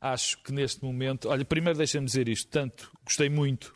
[0.00, 1.28] Acho que neste momento.
[1.28, 2.48] Olha, primeiro deixa-me dizer isto.
[2.50, 3.72] Tanto gostei muito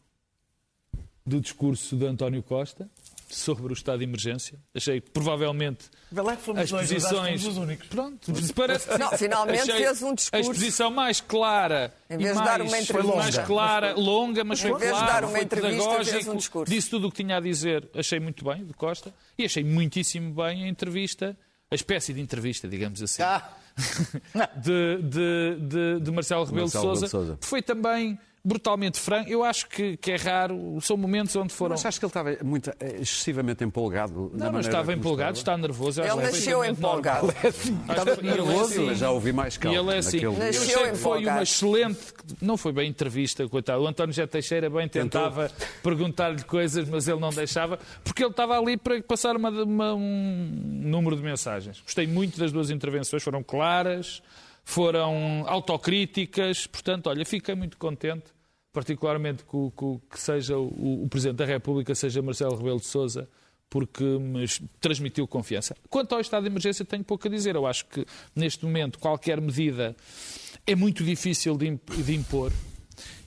[1.27, 2.89] do discurso de António Costa
[3.29, 4.57] sobre o estado de emergência.
[4.73, 7.45] Achei que provavelmente Vê lá que fomos as que posições.
[7.45, 7.89] os únicos.
[7.89, 10.31] Pronto, parece Não, finalmente Achei fez um discurso.
[10.33, 13.17] A exposição mais clara Em e vez de mais, dar uma entrevista.
[13.17, 16.73] mais clara, longa, mas foi de clara, dar uma foi entrevista, fez um pedagógico, discurso.
[16.73, 17.89] disse tudo o que tinha a dizer.
[17.97, 21.37] Achei muito bem, de Costa, e achei muitíssimo bem a entrevista,
[21.69, 23.51] a espécie de entrevista, digamos assim, Ah,
[24.57, 27.07] de, de, de, de Marcelo Rebelo de Marcelo Rebelo Sousa.
[27.07, 27.39] de Sousa.
[27.41, 29.29] Foi também brutalmente franco.
[29.29, 31.73] Eu acho que, que é raro, são momentos onde foram.
[31.75, 34.31] Mas acho que ele estava muito, eh, excessivamente empolgado.
[34.35, 36.01] Não, não estava empolgado, está nervoso.
[36.01, 37.27] Ele é nasceu empolgado.
[37.27, 37.43] normal.
[37.89, 38.87] Acho que- e ele é Sim, assim.
[38.87, 39.79] mas já ouvi mais E calma.
[39.79, 40.17] ele é assim.
[40.21, 41.37] naquele- Eu Nasceu achei que foi empolgado.
[41.39, 41.99] uma excelente.
[42.41, 43.83] Não foi bem entrevista, coitado.
[43.83, 45.51] O António José Teixeira bem tentava
[45.83, 50.51] perguntar-lhe coisas, mas ele não deixava, porque ele estava ali para passar uma- uma- um
[50.85, 51.81] número de mensagens.
[51.81, 54.23] Gostei muito das duas intervenções, foram claras,
[54.65, 56.67] foram autocríticas.
[56.67, 58.25] Portanto, olha, fiquei muito contente,
[58.77, 63.27] particularmente que, que que seja o, o Presidente da República, seja Marcelo Rebelo de Sousa
[63.71, 64.45] porque me
[64.79, 65.75] transmitiu confiança.
[65.89, 67.57] Quanto ao estado de emergência, tenho pouco a dizer.
[67.57, 69.97] Eu acho que, neste momento, qualquer medida
[70.67, 72.53] é muito difícil de imp- de impor.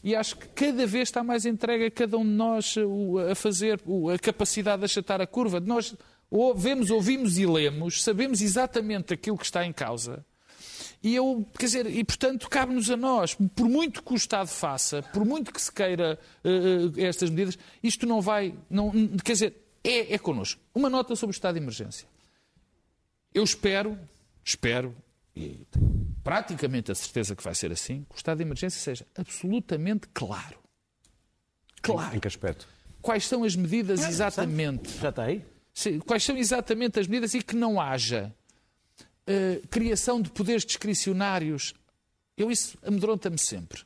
[0.04, 3.34] E acho que cada vez está mais entregue a cada um de nós o- a
[3.36, 3.82] fazer
[4.14, 5.60] a capacidade de achatar a curva.
[5.60, 5.96] Nós
[6.56, 10.24] vemos, ouvimos e lemos, sabemos exatamente aquilo que está em causa.
[11.02, 15.02] E eu, quer dizer, e portanto cabe-nos a nós, por muito que o Estado faça,
[15.02, 18.92] por muito que se queira eh, estas medidas, isto não vai, não,
[19.24, 20.60] quer dizer, é, é connosco.
[20.74, 22.08] Uma nota sobre o estado de emergência.
[23.34, 23.98] Eu espero,
[24.44, 24.96] espero,
[25.36, 29.08] e tenho praticamente a certeza que vai ser assim, que o estado de emergência seja
[29.16, 30.60] absolutamente claro.
[31.82, 32.16] Claro.
[32.16, 32.68] Em que aspecto?
[33.02, 35.00] Quais são as medidas exatamente?
[35.00, 35.46] Já está aí?
[36.06, 38.36] Quais são exatamente as medidas e que não haja
[39.32, 41.76] eh, criação de poderes discricionários.
[42.36, 43.84] Eu isso amedronta-me sempre.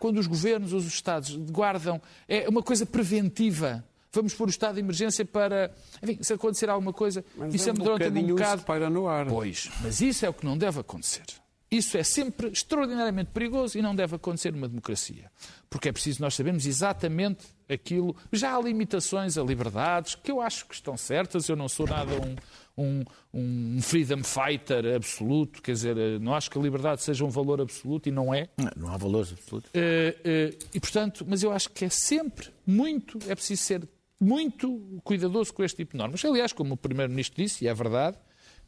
[0.00, 3.84] Quando os governos ou os Estados guardam, é uma coisa preventiva.
[4.12, 5.72] Vamos pôr o estado de emergência para.
[6.02, 8.90] Enfim, se acontecer alguma coisa, isso é amedronta-me um bocado.
[8.90, 9.26] no ar.
[9.26, 11.22] Pois, mas isso é o que não deve acontecer.
[11.70, 15.30] Isso é sempre extraordinariamente perigoso e não deve acontecer numa democracia.
[15.68, 18.14] Porque é preciso nós sabermos exatamente aquilo.
[18.32, 21.48] Já há limitações a liberdades que eu acho que estão certas.
[21.48, 22.36] Eu não sou nada um,
[22.76, 25.62] um, um freedom fighter absoluto.
[25.62, 28.48] Quer dizer, eh, não acho que a liberdade seja um valor absoluto e não é.
[28.56, 29.70] Não, não há valores absolutos.
[29.74, 33.88] Eh, eh, e, portanto, mas eu acho que é sempre muito, é preciso ser
[34.20, 36.24] muito cuidadoso com este tipo de normas.
[36.24, 38.18] Aliás, como o Primeiro-Ministro disse, e é verdade,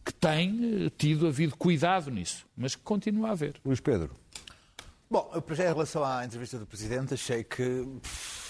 [0.05, 3.61] que tem tido havido cuidado nisso, mas que continua a haver.
[3.65, 4.11] Luís Pedro.
[5.13, 8.42] Bom, eu, em relação à entrevista do Presidente, achei que pff,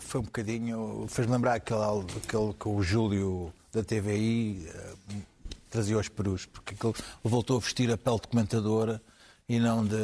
[0.00, 1.06] foi um bocadinho.
[1.08, 1.80] fez-me lembrar aquele,
[2.16, 4.94] aquele que o Júlio da TVI eh,
[5.70, 6.92] trazia aos perus, porque aquele
[7.22, 9.02] voltou a vestir a pele de comentadora
[9.48, 9.96] e não de,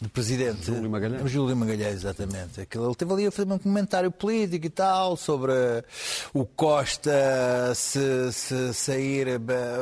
[0.00, 0.66] de Presidente.
[0.66, 1.30] Júlio Magalhães.
[1.30, 2.60] Júlio Magalhães, exatamente.
[2.60, 5.52] Aquele, ele teve ali a fazer um comentário político e tal sobre
[6.32, 7.10] o Costa
[7.74, 9.28] se, se sair.
[9.28, 9.38] eh,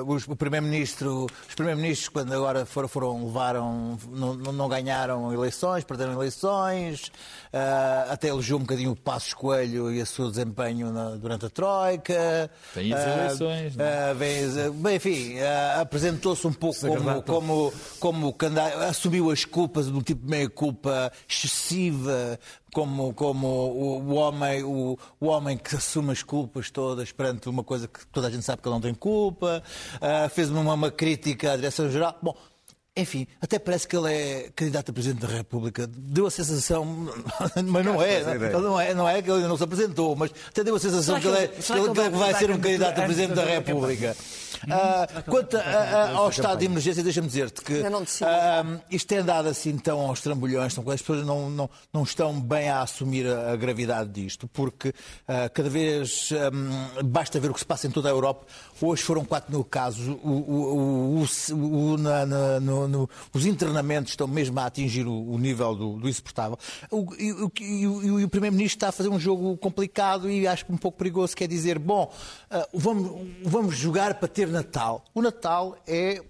[0.06, 6.12] os- o Primeiro-Ministro, os Primeiros-Ministros, quando agora foram, foram levaram, não, não- ganharam eleições, perderam
[6.14, 7.10] eleições.
[7.54, 11.50] eh, até elogiou um bocadinho o Passos Coelho e o seu desempenho na- durante a
[11.50, 12.50] Troika.
[12.74, 13.74] Vem as Eh, eleições,
[14.16, 15.34] vem as- bem, enfim,
[15.78, 21.10] apresentou-se um pouco como, como, como canda- assumiu as culpas de um tipo de meia-culpa
[21.28, 22.38] excessiva,
[22.72, 27.64] como, como o, o homem, o, o homem que assume as culpas todas perante uma
[27.64, 29.62] coisa que toda a gente sabe que ele não tem culpa,
[30.00, 32.16] eh, fez uma, uma crítica à direção-geral.
[32.22, 32.34] Bom,
[32.94, 35.86] enfim, até parece que ele é candidato a Presidente da República.
[35.86, 36.84] Deu a sensação,
[37.66, 38.60] mas não é, ideia.
[38.60, 41.14] não é, não é que ele ainda não se apresentou, mas até deu a sensação
[41.16, 43.04] que que ele, é- que que ele- ele que ele vai ser um candidato a
[43.04, 44.14] Presidente da da República.
[44.70, 47.82] Ah, quanto a- a- ao estado de emergência, deixa-me dizer-te que
[48.24, 52.40] ah, isto tem andado assim tão aos trambolhões, tão, as pessoas não, não, não estão
[52.40, 54.92] bem a assumir a, a gravidade disto, porque
[55.26, 58.46] ah, cada vez ah, basta ver o que se passa em toda a Europa.
[58.80, 64.26] Hoje foram 4 mil casos, o, o- o- na- na- no- no- os internamentos estão
[64.26, 66.58] mesmo a atingir o, o nível do, do insuportável.
[66.90, 70.72] O- e, o- e e Primeiro-Ministro está a fazer um jogo complicado e acho que
[70.72, 72.12] um pouco perigoso, quer dizer, bom,
[72.72, 73.12] vamos,
[73.44, 75.04] vamos jogar para ter Natal.
[75.14, 76.22] O Natal é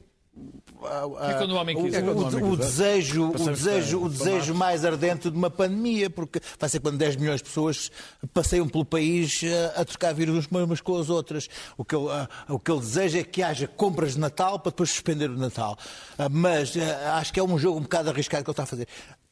[0.83, 1.99] a- a- É quando o homem quiser.
[2.03, 2.63] o- É quando o homem o quiser.
[2.65, 7.15] desejo, o desejo, o desejo mais ardente de uma pandemia, porque vai ser quando 10
[7.17, 7.91] milhões de pessoas
[8.33, 11.49] passeiam pelo país eh, a trocar vírus umas com as outras.
[11.77, 14.71] O que, ele, ah, o que ele deseja é que haja compras de Natal para
[14.71, 15.77] depois suspender o Natal.
[16.19, 18.89] Ah, Mas acho que é um jogo um bocado arriscado que ele está a fazer.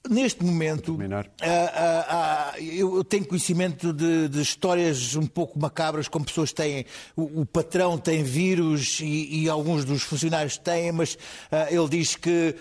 [0.09, 0.99] Neste momento,
[1.43, 2.07] ah, ah,
[2.55, 6.87] ah, eu tenho conhecimento de, de histórias um pouco macabras, como pessoas têm.
[7.15, 11.19] O, o patrão tem vírus e, e alguns dos funcionários têm, mas
[11.71, 12.57] ele diz que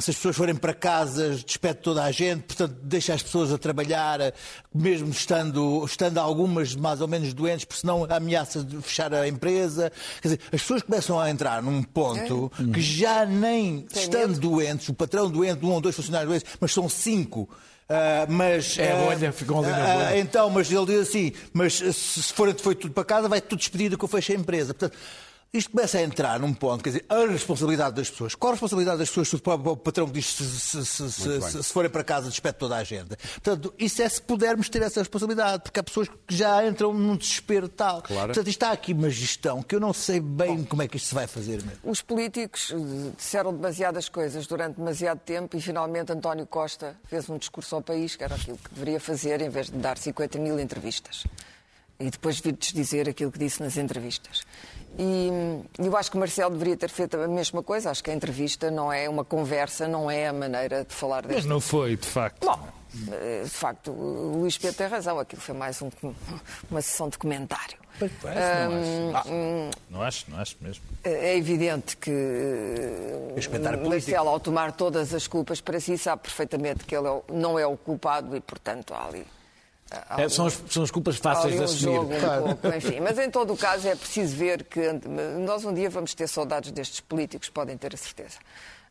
[0.00, 3.58] se as pessoas forem para casa, despede toda a gente, portanto, deixa as pessoas a
[3.58, 4.32] trabalhar,
[4.72, 9.90] mesmo estando, estando algumas mais ou menos doentes, porque senão ameaça de fechar a empresa.
[10.22, 14.40] Quer dizer, as pessoas começam a entrar num ponto que já nem estando medo.
[14.40, 17.48] doentes, o patrão doente, um ou dois funcionários doentes, mas são cinco.
[17.88, 20.18] Ah, mas, É bolha, ficam ali na ah, bolha.
[20.18, 23.98] Então, mas ele diz assim: mas se forem foi tudo para casa, vai tudo despedido
[23.98, 24.72] que eu fecho a empresa.
[24.72, 24.98] Portanto,
[25.54, 28.34] isto começa a entrar num ponto, quer dizer, a responsabilidade das pessoas.
[28.34, 31.62] Qual a responsabilidade das pessoas se o próprio patrão diz se, se, se, se, se-
[31.62, 33.16] se forem para casa, despede toda a gente?
[33.16, 37.16] Portanto, isso é se pudermos ter essa responsabilidade, porque há pessoas que já entram num
[37.16, 38.02] desespero tal.
[38.02, 38.26] Claro.
[38.28, 41.08] Portanto, isto está aqui uma gestão que eu não sei bem como é que isto
[41.08, 41.78] se vai fazer mesmo.
[41.84, 47.38] Os políticos eh, disseram demasiadas coisas durante demasiado tempo e finalmente António Costa fez um
[47.38, 50.58] discurso ao país, que era aquilo que deveria fazer, em vez de dar 50 mil
[50.58, 51.24] entrevistas.
[51.98, 54.42] E depois vir-nos dizer aquilo que disse nas entrevistas.
[54.98, 57.90] E hum, eu acho que Marcelo deveria ter feito a mesma coisa.
[57.90, 61.36] Acho que a entrevista não é uma conversa, não é a maneira de falar Mas
[61.36, 62.44] deste não foi, de facto.
[62.46, 62.68] Bom,
[63.12, 65.18] eh, de facto, o Luís Pedro tem razão.
[65.18, 65.90] Aquilo foi mais um-
[66.70, 67.76] uma sessão de comentário.
[69.90, 70.82] Não acho, não acho mesmo.
[71.04, 74.10] É evidente que eh, comentário político.
[74.10, 77.66] Marcelo, ao tomar todas as culpas para si, sabe perfeitamente que ele é não é
[77.66, 79.24] o culpado e, portanto, há ali.
[80.18, 81.94] É, são, as, são as culpas fáceis de um assumir.
[81.94, 83.00] jogo um pouco, enfim.
[83.00, 84.80] Mas em todo o caso é preciso ver que
[85.44, 88.38] nós um dia vamos ter saudades destes políticos, podem ter a certeza.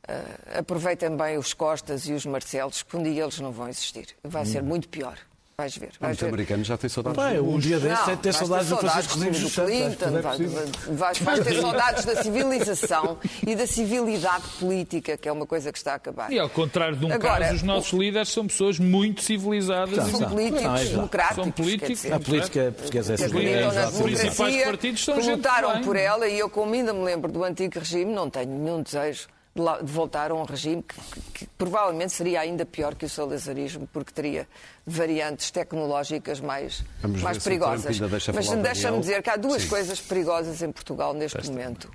[0.08, 4.08] Eh, aproveitem bem os Costas e os Marcelos, que um dia eles não vão existir.
[4.24, 4.46] Vai Hum.
[4.46, 5.18] ser muito pior.
[5.56, 5.92] Vais ver.
[6.00, 7.16] Vais Os americanos já têm saudades.
[7.18, 11.62] Pá, um dia desses é ter saudades do Francisco Rodrigues do Clinton, é vais, ter
[11.62, 16.32] saudades da civilização e da civilidade política, que é uma coisa que está a acabar.
[16.32, 19.96] E ao contrário de um Agora, caso, os nossos líderes são pessoas muito civilizadas.
[19.96, 20.96] São, e São políticos Não, é verdade.
[20.96, 21.44] democráticos.
[21.44, 22.12] São políticos.
[22.12, 23.24] A política portuguesa é assim.
[23.26, 25.84] acreditam na Os principais partidos são que gente lutaram bem.
[25.84, 29.28] por ela e eu, como ainda me lembro do antigo regime, não tenho nenhum desejo
[29.56, 33.88] de, voltar a um regime que, que- que provavelmente seria ainda pior que o salazarismo,
[33.94, 34.48] porque teria
[34.86, 38.00] variantes tecnológicas mais, Vamos mais perigosas.
[38.00, 39.70] deixa Mas deixa-me dizer que há duas Sim.
[39.70, 41.92] coisas perigosas em Portugal neste momento.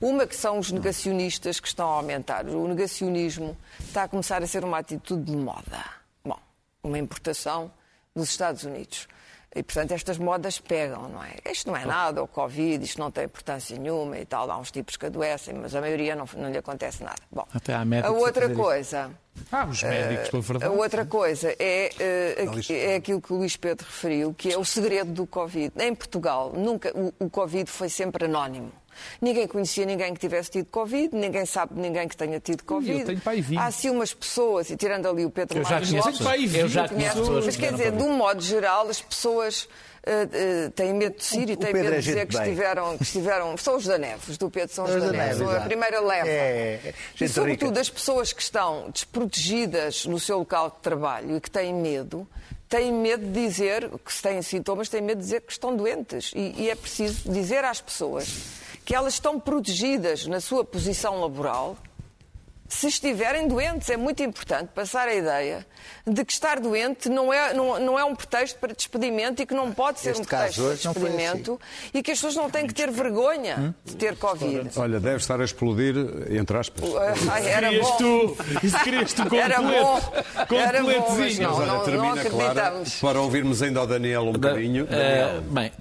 [0.00, 2.46] Uma que são os negacionistas que estão a aumentar.
[2.46, 5.84] O negacionismo está a começar a ser uma atitude de moda.
[6.24, 6.38] Bom,
[6.82, 7.70] uma importação
[8.14, 9.06] dos Estados Unidos.
[9.54, 11.34] E, portanto, estas modas pegam, não é?
[11.50, 14.50] Isto não é nada, o Covid, isto não tem importância nenhuma e tal.
[14.50, 17.20] Há uns tipos que adoecem, mas a maioria não, não lhe acontece nada.
[17.30, 18.62] Bom, Até há a médicos a outra fazer isto.
[18.62, 19.10] coisa...
[19.50, 20.76] Ah, os médicos, pela A verdade.
[20.76, 25.10] outra coisa é, eh, é aquilo que o Luís Pedro referiu, que é o segredo
[25.10, 25.72] do Covid.
[25.78, 28.70] Em Portugal, nunca, o, o Covid foi sempre anónimo.
[29.20, 33.00] Ninguém conhecia ninguém que tivesse tido Covid, ninguém sabe de ninguém que tenha tido Covid.
[33.00, 33.58] eu tenho aí 20.
[33.58, 37.18] Há assim umas pessoas, e tirando ali o Pedro Eu conheço Lopes, Eu já conheço
[37.18, 37.46] pessoas.
[37.46, 39.68] mas que quer dizer, de um modo geral, as pessoas
[40.04, 42.42] eh, eh, têm medo de ir e têm medo é de dizer gente que bem.
[42.42, 43.56] estiveram, que estiveram.
[43.56, 46.00] São os da Neves, do Pedro são os Os da da Neves, Neves, a primeira
[46.00, 46.28] leva.
[46.28, 47.80] É, é, e gente sobretudo rica.
[47.80, 52.26] as pessoas que estão desprotegidas no seu local de trabalho e que têm medo,
[52.68, 56.32] têm medo de dizer que se têm sintomas, têm medo de dizer que estão doentes.
[56.34, 58.28] E, e é preciso dizer às pessoas
[58.92, 61.78] que elas estão protegidas na sua posição laboral
[62.74, 63.88] se estiverem doentes.
[63.90, 65.66] É muito importante passar a ideia
[66.06, 69.54] de que estar doente não é, não, não é um pretexto para despedimento e que
[69.54, 70.88] não pode ser Este um pretexto caso para não assim.
[71.00, 71.60] despedimento
[71.94, 74.70] e que as pessoas não têm que ter vergonha de ter Covid.
[74.76, 75.94] Olha, deve estar a explodir,
[76.30, 76.84] entre aspas.
[77.30, 77.96] Ai, era bom.
[77.98, 80.00] tu, isso querias tu com Era bom.
[80.48, 82.94] Com Era bom, mas não, Mas olha, não, termina, não claro, acreditamos.
[83.00, 84.86] para ouvirmos ainda ao Daniel um bocadinho.
[84.90, 85.72] Eh, bem,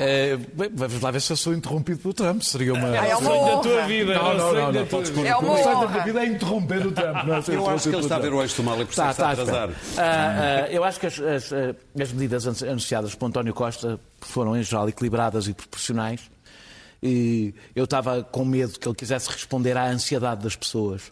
[0.53, 2.41] bem, vamos lá ver se eu sou interrompido pelo Trump.
[2.41, 2.89] Seria uma.
[2.99, 3.61] Ah, é o uma sonho da honra.
[3.63, 4.13] tua vida.
[4.15, 5.27] Não, é o não, sonho não, da não, tua podes vida.
[5.27, 5.89] É uma O sonho da honra.
[5.89, 6.80] minha vida é interromper o Trump.
[6.80, 8.39] Não, é ser Eu acho que ele está a ver Trump.
[8.39, 9.69] o eixo do mal e por isso Tá, está a atrasar.
[9.97, 11.49] Ah, ah, eu acho que as, as,
[11.99, 16.21] as medidas anu- anunciadas por António Costa foram, em geral, equilibradas e proporcionais.
[17.03, 21.11] E eu estava com medo que ele quisesse responder à ansiedade das pessoas.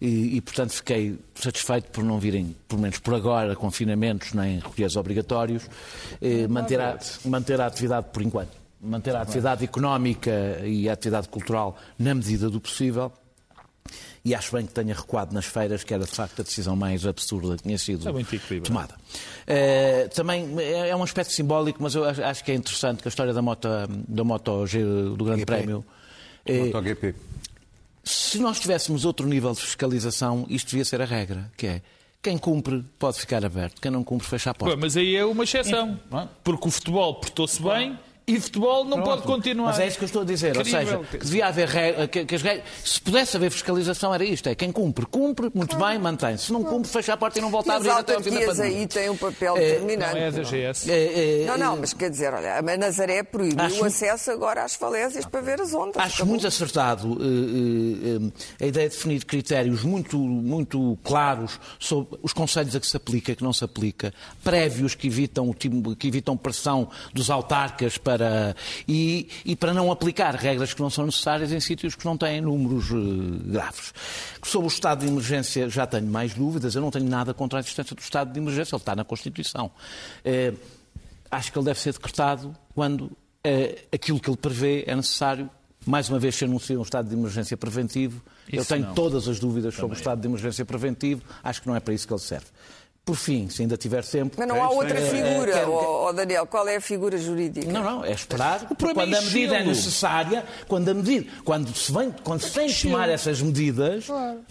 [0.00, 4.96] E, e, portanto, fiquei satisfeito por não virem, pelo menos por agora, confinamentos nem recolhas
[4.96, 5.62] obrigatórios,
[6.20, 8.50] eh, manter, a, manter a atividade por enquanto.
[8.82, 13.10] Manter a atividade económica e a atividade cultural na medida do possível.
[14.24, 17.06] E acho bem que tenha recuado nas feiras, que era de facto a decisão mais
[17.06, 18.64] absurda que tinha sido É muito equilibrado.
[18.72, 18.94] tomada.
[19.46, 23.10] Eh, também é é um aspecto simbólico, mas eu acho- que é interessante que a
[23.10, 23.68] história da moto,
[24.08, 25.44] da moto G- do Grande GP.
[25.52, 25.84] Prémio.
[26.46, 27.14] eh, MotoGP.
[28.02, 31.82] Se nós tivéssemos outro nível de fiscalização, isto devia ser a regra, que é
[32.22, 34.74] quem cumpre pode ficar aberto, quem não cumpre fecha a porta.
[34.76, 36.00] Mas aí é uma exceção.
[36.10, 36.28] Não.
[36.42, 39.66] Porque o futebol portou-se bem e o futebol não pode continuar.
[39.66, 40.56] Mas é isso que eu estou a dizer.
[40.56, 41.04] Ou Incrível.
[41.04, 44.48] seja, que devia haver regra, que, que as regras, se pudesse haver fiscalização, era isto:
[44.48, 46.36] é quem cumpre, cumpre, muito bem, mantém.
[46.38, 48.40] Se não cumpre, fecha a porta e não volta E a abrir até fim da
[48.46, 48.78] pandemia.
[48.78, 50.14] aí têm um papel É, determinante.
[50.14, 50.44] Não é da não?
[50.44, 50.88] GS.
[50.88, 54.64] É, é, Não, não, mas quer dizer, olha, a Nazaré proibiu Acho- o acesso agora
[54.64, 55.96] às falésias para ver as ondas.
[55.96, 56.30] Acho Acabou.
[56.30, 62.32] muito acertado eh, eh, eh, a ideia de definir critérios muito, muito claros sobre os
[62.32, 64.12] conselhos a que se aplica que não se aplica,
[64.42, 68.13] prévios que evitam, o que evitam pressão dos autarcas para,
[68.86, 72.40] e, e para não aplicar regras que não são necessárias em sítios que não têm
[72.40, 73.92] números eh, graves.
[74.42, 77.60] Sobre o estado de emergência já tenho mais dúvidas, eu não tenho nada contra a
[77.60, 79.70] existência do estado de emergência, ele está na Constituição.
[80.24, 80.52] Eh,
[81.30, 83.10] acho que ele deve ser decretado quando
[83.42, 85.50] eh, aquilo que ele prevê é necessário.
[85.86, 88.22] Mais uma vez se anuncia um estado de emergência preventivo.
[88.50, 88.94] eu Isso tenho não.
[88.94, 91.22] todas as dúvidas sobre o estado de emergência preventivo.
[91.42, 92.46] Acho que não é para isso que ele serve.
[93.04, 94.34] Por fim, se ainda tiver tempo.
[94.38, 96.46] Mas não há outra Eh, figura, quero- ó ó, Daniel.
[96.46, 97.70] Qual é a figura jurídica?
[97.70, 98.60] Não, não, é esperar.
[98.68, 102.50] problema quando é a medida é necessária, quando a medida, quando se vem, quando se
[102.52, 104.06] tem que tomar essas medidas,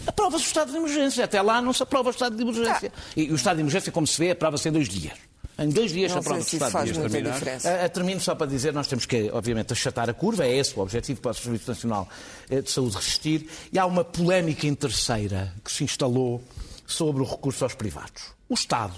[0.05, 1.25] aprova-se o estado de emergência.
[1.25, 2.91] Até lá não se aprova o estado de emergência.
[3.17, 5.13] E o estado de emergência, como se vê, aprova-se em dois dias.
[5.57, 7.21] Em dois dias se Não sei aprova-se o se estado faz de emergência.
[7.21, 7.69] muita diferença.
[7.71, 10.77] A, a termino só para dizer, nós temos que, obviamente, achatar a curva, é esse
[10.77, 12.07] o objetivo para o Serviço Nacional
[12.51, 13.47] eh, de Saúde resistir.
[13.71, 16.43] E há uma polémica interesseira que se instalou
[16.85, 18.33] sobre o recurso aos privados.
[18.53, 18.93] O Estado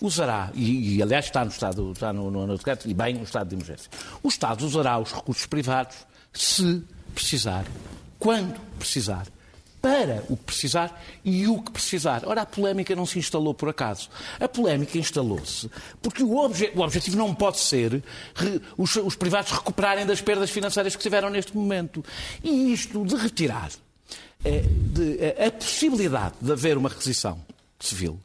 [0.00, 3.24] usará, e, e, aliás está no Estado, está no, no, no decreto, e bem, o
[3.24, 3.90] estado de emergência.
[4.22, 5.96] O Estado usará os recursos privados
[6.32, 6.80] se
[7.12, 7.64] precisar,
[8.20, 9.26] quando precisar,
[9.82, 12.22] para o que precisar e o que precisar.
[12.24, 14.08] Ora, a polémica não se instalou por acaso.
[14.38, 15.68] A polémica instalou-se
[16.00, 18.00] porque o, obje- o objetivo não pode ser
[18.78, 22.04] os, os privados recuperarem das perdas financeiras que tiveram neste momento.
[22.44, 23.70] E isto de retirar
[24.44, 24.62] eh,
[24.94, 27.40] de- eh, a possibilidade de haver uma requisição
[27.80, 28.20] civil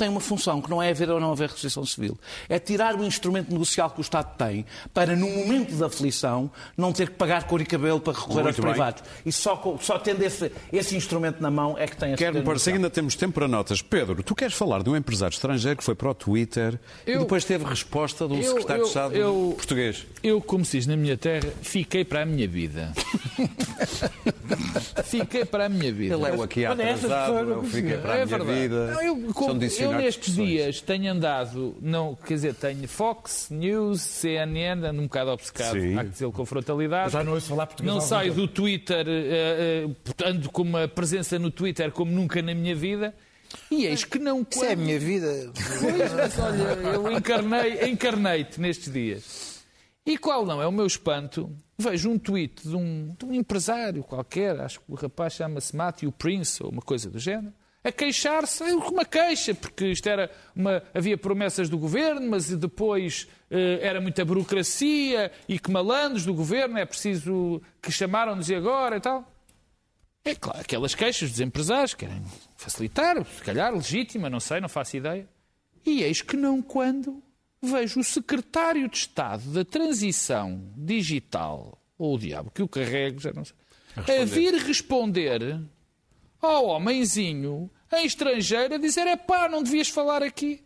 [0.00, 2.18] tem uma função que não é haver ou não haver requisição civil.
[2.48, 6.92] É tirar o instrumento negocial que o Estado tem para, no momento da aflição, não
[6.92, 8.70] ter que pagar cor e cabelo para recorrer aos Muito bem.
[8.72, 9.02] privados.
[9.26, 12.46] E só, só tendo esse, esse instrumento na mão é que tem a Quer-me poder
[12.46, 13.82] parecer que ainda temos tempo para notas.
[13.82, 17.20] Pedro, tu queres falar de um empresário estrangeiro que foi para o Twitter e Eu-
[17.20, 20.06] depois teve resposta de um eu- secretário eu- de Estado eu- português.
[20.22, 22.92] Eu, como se diz na minha terra, fiquei para a minha vida.
[25.04, 26.14] fiquei para a minha vida.
[26.14, 28.86] Ele é o aqui essas atrasado, eu fiquei para a É minha vida.
[28.94, 29.50] Não, eu, São como-
[29.92, 35.04] eu de nestes dias tenho andado, não, quer dizer, tenho Fox, News, CNN, ando um
[35.04, 35.96] bocado obcecado, Sim.
[35.98, 37.12] há que dizer com frontalidade.
[37.12, 41.38] Já não ouço falar português Não saio do Twitter, eh, eh, ando com uma presença
[41.38, 43.14] no Twitter como nunca na minha vida.
[43.70, 45.52] E eis que não Isso é a quando- minha vida.
[45.80, 46.62] Pois, mas olha,
[46.94, 49.60] eu encarnei, encarnei-te nestes dias.
[50.06, 51.50] E qual não é o meu espanto?
[51.76, 56.12] Vejo um tweet de um, de um empresário qualquer, acho que o rapaz chama-se Matthew
[56.12, 57.52] Prince ou uma coisa do género,
[57.82, 63.78] a queixar-se, uma queixa, porque isto era uma, havia promessas do governo, mas depois eh,
[63.80, 69.00] era muita burocracia e que malandros do governo, é preciso que chamaram-nos e agora e
[69.00, 69.26] tal.
[70.22, 72.22] É claro, aquelas queixas dos empresários querem
[72.56, 75.26] facilitar, se calhar legítima, não sei, não faço ideia.
[75.84, 77.22] E eis que não quando
[77.62, 83.32] vejo o secretário de Estado da Transição Digital, ou o diabo que o carregue, já
[83.32, 83.56] não sei,
[83.96, 85.58] a, vir responder
[86.40, 90.62] ao homenzinho em estrangeiro a dizer: é pá, não devias falar aqui.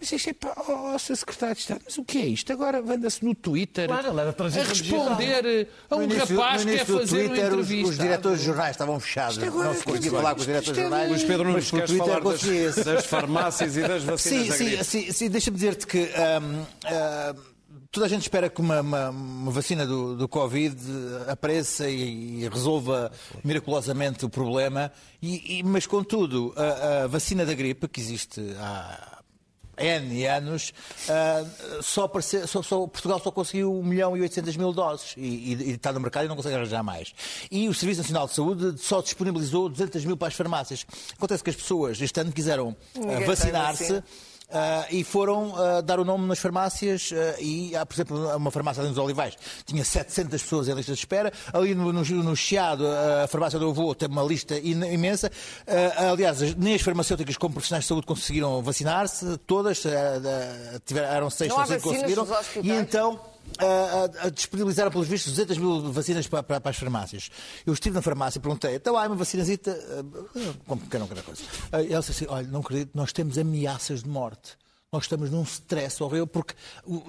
[0.00, 1.16] Mas isto é pá, oh, Sr.
[1.16, 2.52] Secretário de Estado, mas o que é isto?
[2.52, 6.92] Agora anda-se no Twitter Claro, a responder a um início- rapaz que quer fazer
[7.26, 7.90] uma Twitter, os- entrevista.
[7.90, 9.38] Os, diretores de jornais estavam fechados.
[9.42, 11.08] agora- não se conseguia é- falar com os diretores de é- jornais.
[11.10, 15.02] Luís Pedro Nunes, queres Twitter falar das, das farmácias e das vacinas Sim, da sim,
[15.06, 17.42] sim, sim, deixa-me dizer-te que hum, hum,
[17.90, 20.76] toda a gente espera que uma, uma- uma vacina do, do Covid
[21.28, 23.10] apareça e, e resolva
[23.44, 29.18] miraculosamente o problema, e, e- mas contudo, a, a vacina da gripe, que existe há
[29.80, 30.72] N anos,
[31.08, 31.44] ah,
[31.82, 32.10] só,
[32.46, 36.00] só- só- Portugal só conseguiu 1 milhão e 800 mil doses e, e- está no
[36.00, 37.14] mercado e não consegue arranjar mais.
[37.50, 40.84] E o Serviço Nacional de Saúde só disponibilizou 200 mil para as farmácias.
[41.16, 44.02] Acontece que as pessoas este ano quiseram tem vacinar-se.
[44.50, 48.50] Ah, e foram ah, dar o nome nas farmácias ah, e há, por exemplo, uma
[48.50, 49.34] farmácia ali nos Olivais.
[49.64, 51.32] Tinha 700 pessoas em lista de espera.
[51.52, 55.30] Ali no, no, no Chiado a farmácia do avô tem uma lista imensa.
[56.10, 59.36] Aliás, nem as farmacêuticas como profissionais de saúde conseguiram vacinar-se.
[59.46, 62.26] Todas, da- tiveram, eram seis que conseguiram.
[62.62, 63.20] e então
[63.58, 67.30] ah, ah, disponibilizaram pelos vistos 200 mil vacinas para, para- para as farmácias.
[67.66, 71.22] Eu estive na farmácia e perguntei, então há uma vacinazita, ah, como que não quer
[71.22, 71.42] coisa.
[71.72, 74.56] Ah, Ela disse assim, olha, não acredito, nós temos ameaças de morte.
[74.90, 76.54] Nós estamos num stress horrível porque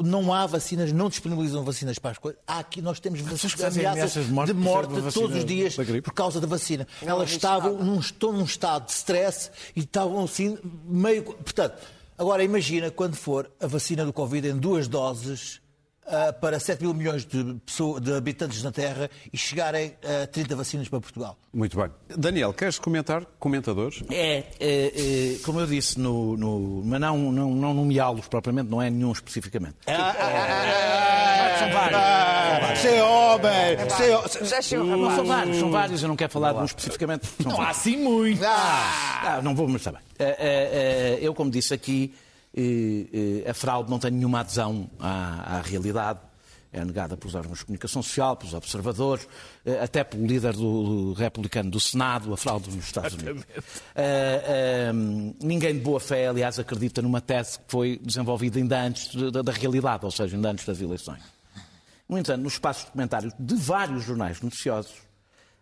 [0.04, 2.38] não há vacinas, não disponibilizam vacinas para as coisas.
[2.46, 5.76] Há aqui, nós temos ameaças ameaças de de morte morte, causa da todos os dias
[6.04, 6.86] por causa da vacina.
[7.02, 7.68] Não Elas arriscava.
[7.70, 11.24] estavam num, estão num estado de stress e estavam assim meio.
[11.24, 11.78] Portanto,
[12.18, 15.62] agora imagina quando for a vacina do Covid em duas doses
[16.42, 19.94] para 7 mil milhões de, pessoas, de habitantes na Terra e chegarem
[20.24, 21.38] a 30 vacinas para Portugal.
[21.54, 21.90] Muito bem.
[22.18, 23.26] Daniel, queres comentar?
[23.40, 24.04] Comentadores?
[24.12, 28.82] É, é, é, como eu disse, no, no- mas não, não, não nomeá-los propriamente, não
[28.82, 29.76] é nenhum especificamente.
[29.86, 32.80] são vários.
[32.80, 33.78] Ser homem!
[33.90, 34.50] Ser...
[34.50, 35.16] Deixem o Não rapaz.
[35.18, 37.26] são vários, são vários, eu não quero falar de um especificamente.
[37.42, 37.78] São Não há vários.
[37.78, 38.42] assim muito.
[38.46, 40.02] Ah, não vou, mas está bem.
[41.22, 42.14] Eu, como disse aqui,
[43.48, 46.20] a fraude não tem nenhuma adesão à, à realidade.
[46.72, 49.28] É negada pelos órgãos de comunicação social, pelos observadores,
[49.66, 53.44] eh, até pelo líder do, do republicano do Senado, a fraude nos Estados Unidos.
[53.96, 54.92] Eh,
[55.42, 59.52] ninguém de boa fé, aliás, acredita numa tese que foi desenvolvida ainda antes da, da
[59.52, 61.24] realidade, ou seja, ainda antes das eleições.
[62.08, 64.94] No entanto, nos espaços de comentários de vários jornais noticiosos,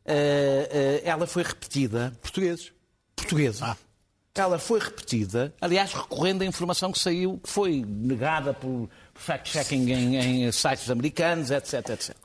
[0.06, 2.14] eh, eh, ela foi repetida.
[2.22, 2.74] Portugueses.
[3.16, 3.62] Portugueses.
[4.38, 10.16] Ela foi repetida, aliás, recorrendo à informação que saiu, que foi negada por fact-checking em,
[10.46, 12.16] em sites americanos, etc, etc.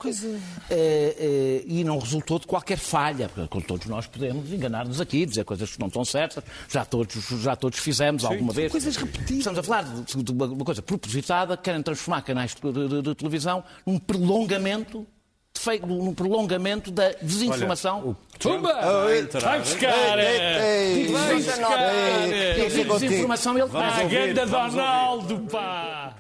[0.71, 5.45] Eh, eh, e não resultou de qualquer falha, porque todos nós podemos enganar-nos aqui, dizer
[5.45, 8.71] coisas que não estão certas, já todos, já todos fizemos alguma vez.
[8.71, 9.39] Coisas repetidas.
[9.39, 13.15] Estamos a falar de, de uma coisa propositada, que querem transformar canais de, de- de
[13.15, 15.07] televisão num prolongamento,
[15.86, 18.16] num prolongamento da desinformação.
[18.38, 18.72] Tumba!
[19.40, 19.92] Vai buscar!
[21.12, 21.88] Vai buscar!
[22.98, 24.11] desinformação ele faz.
[24.11, 26.14] ganda Donaldo, pá!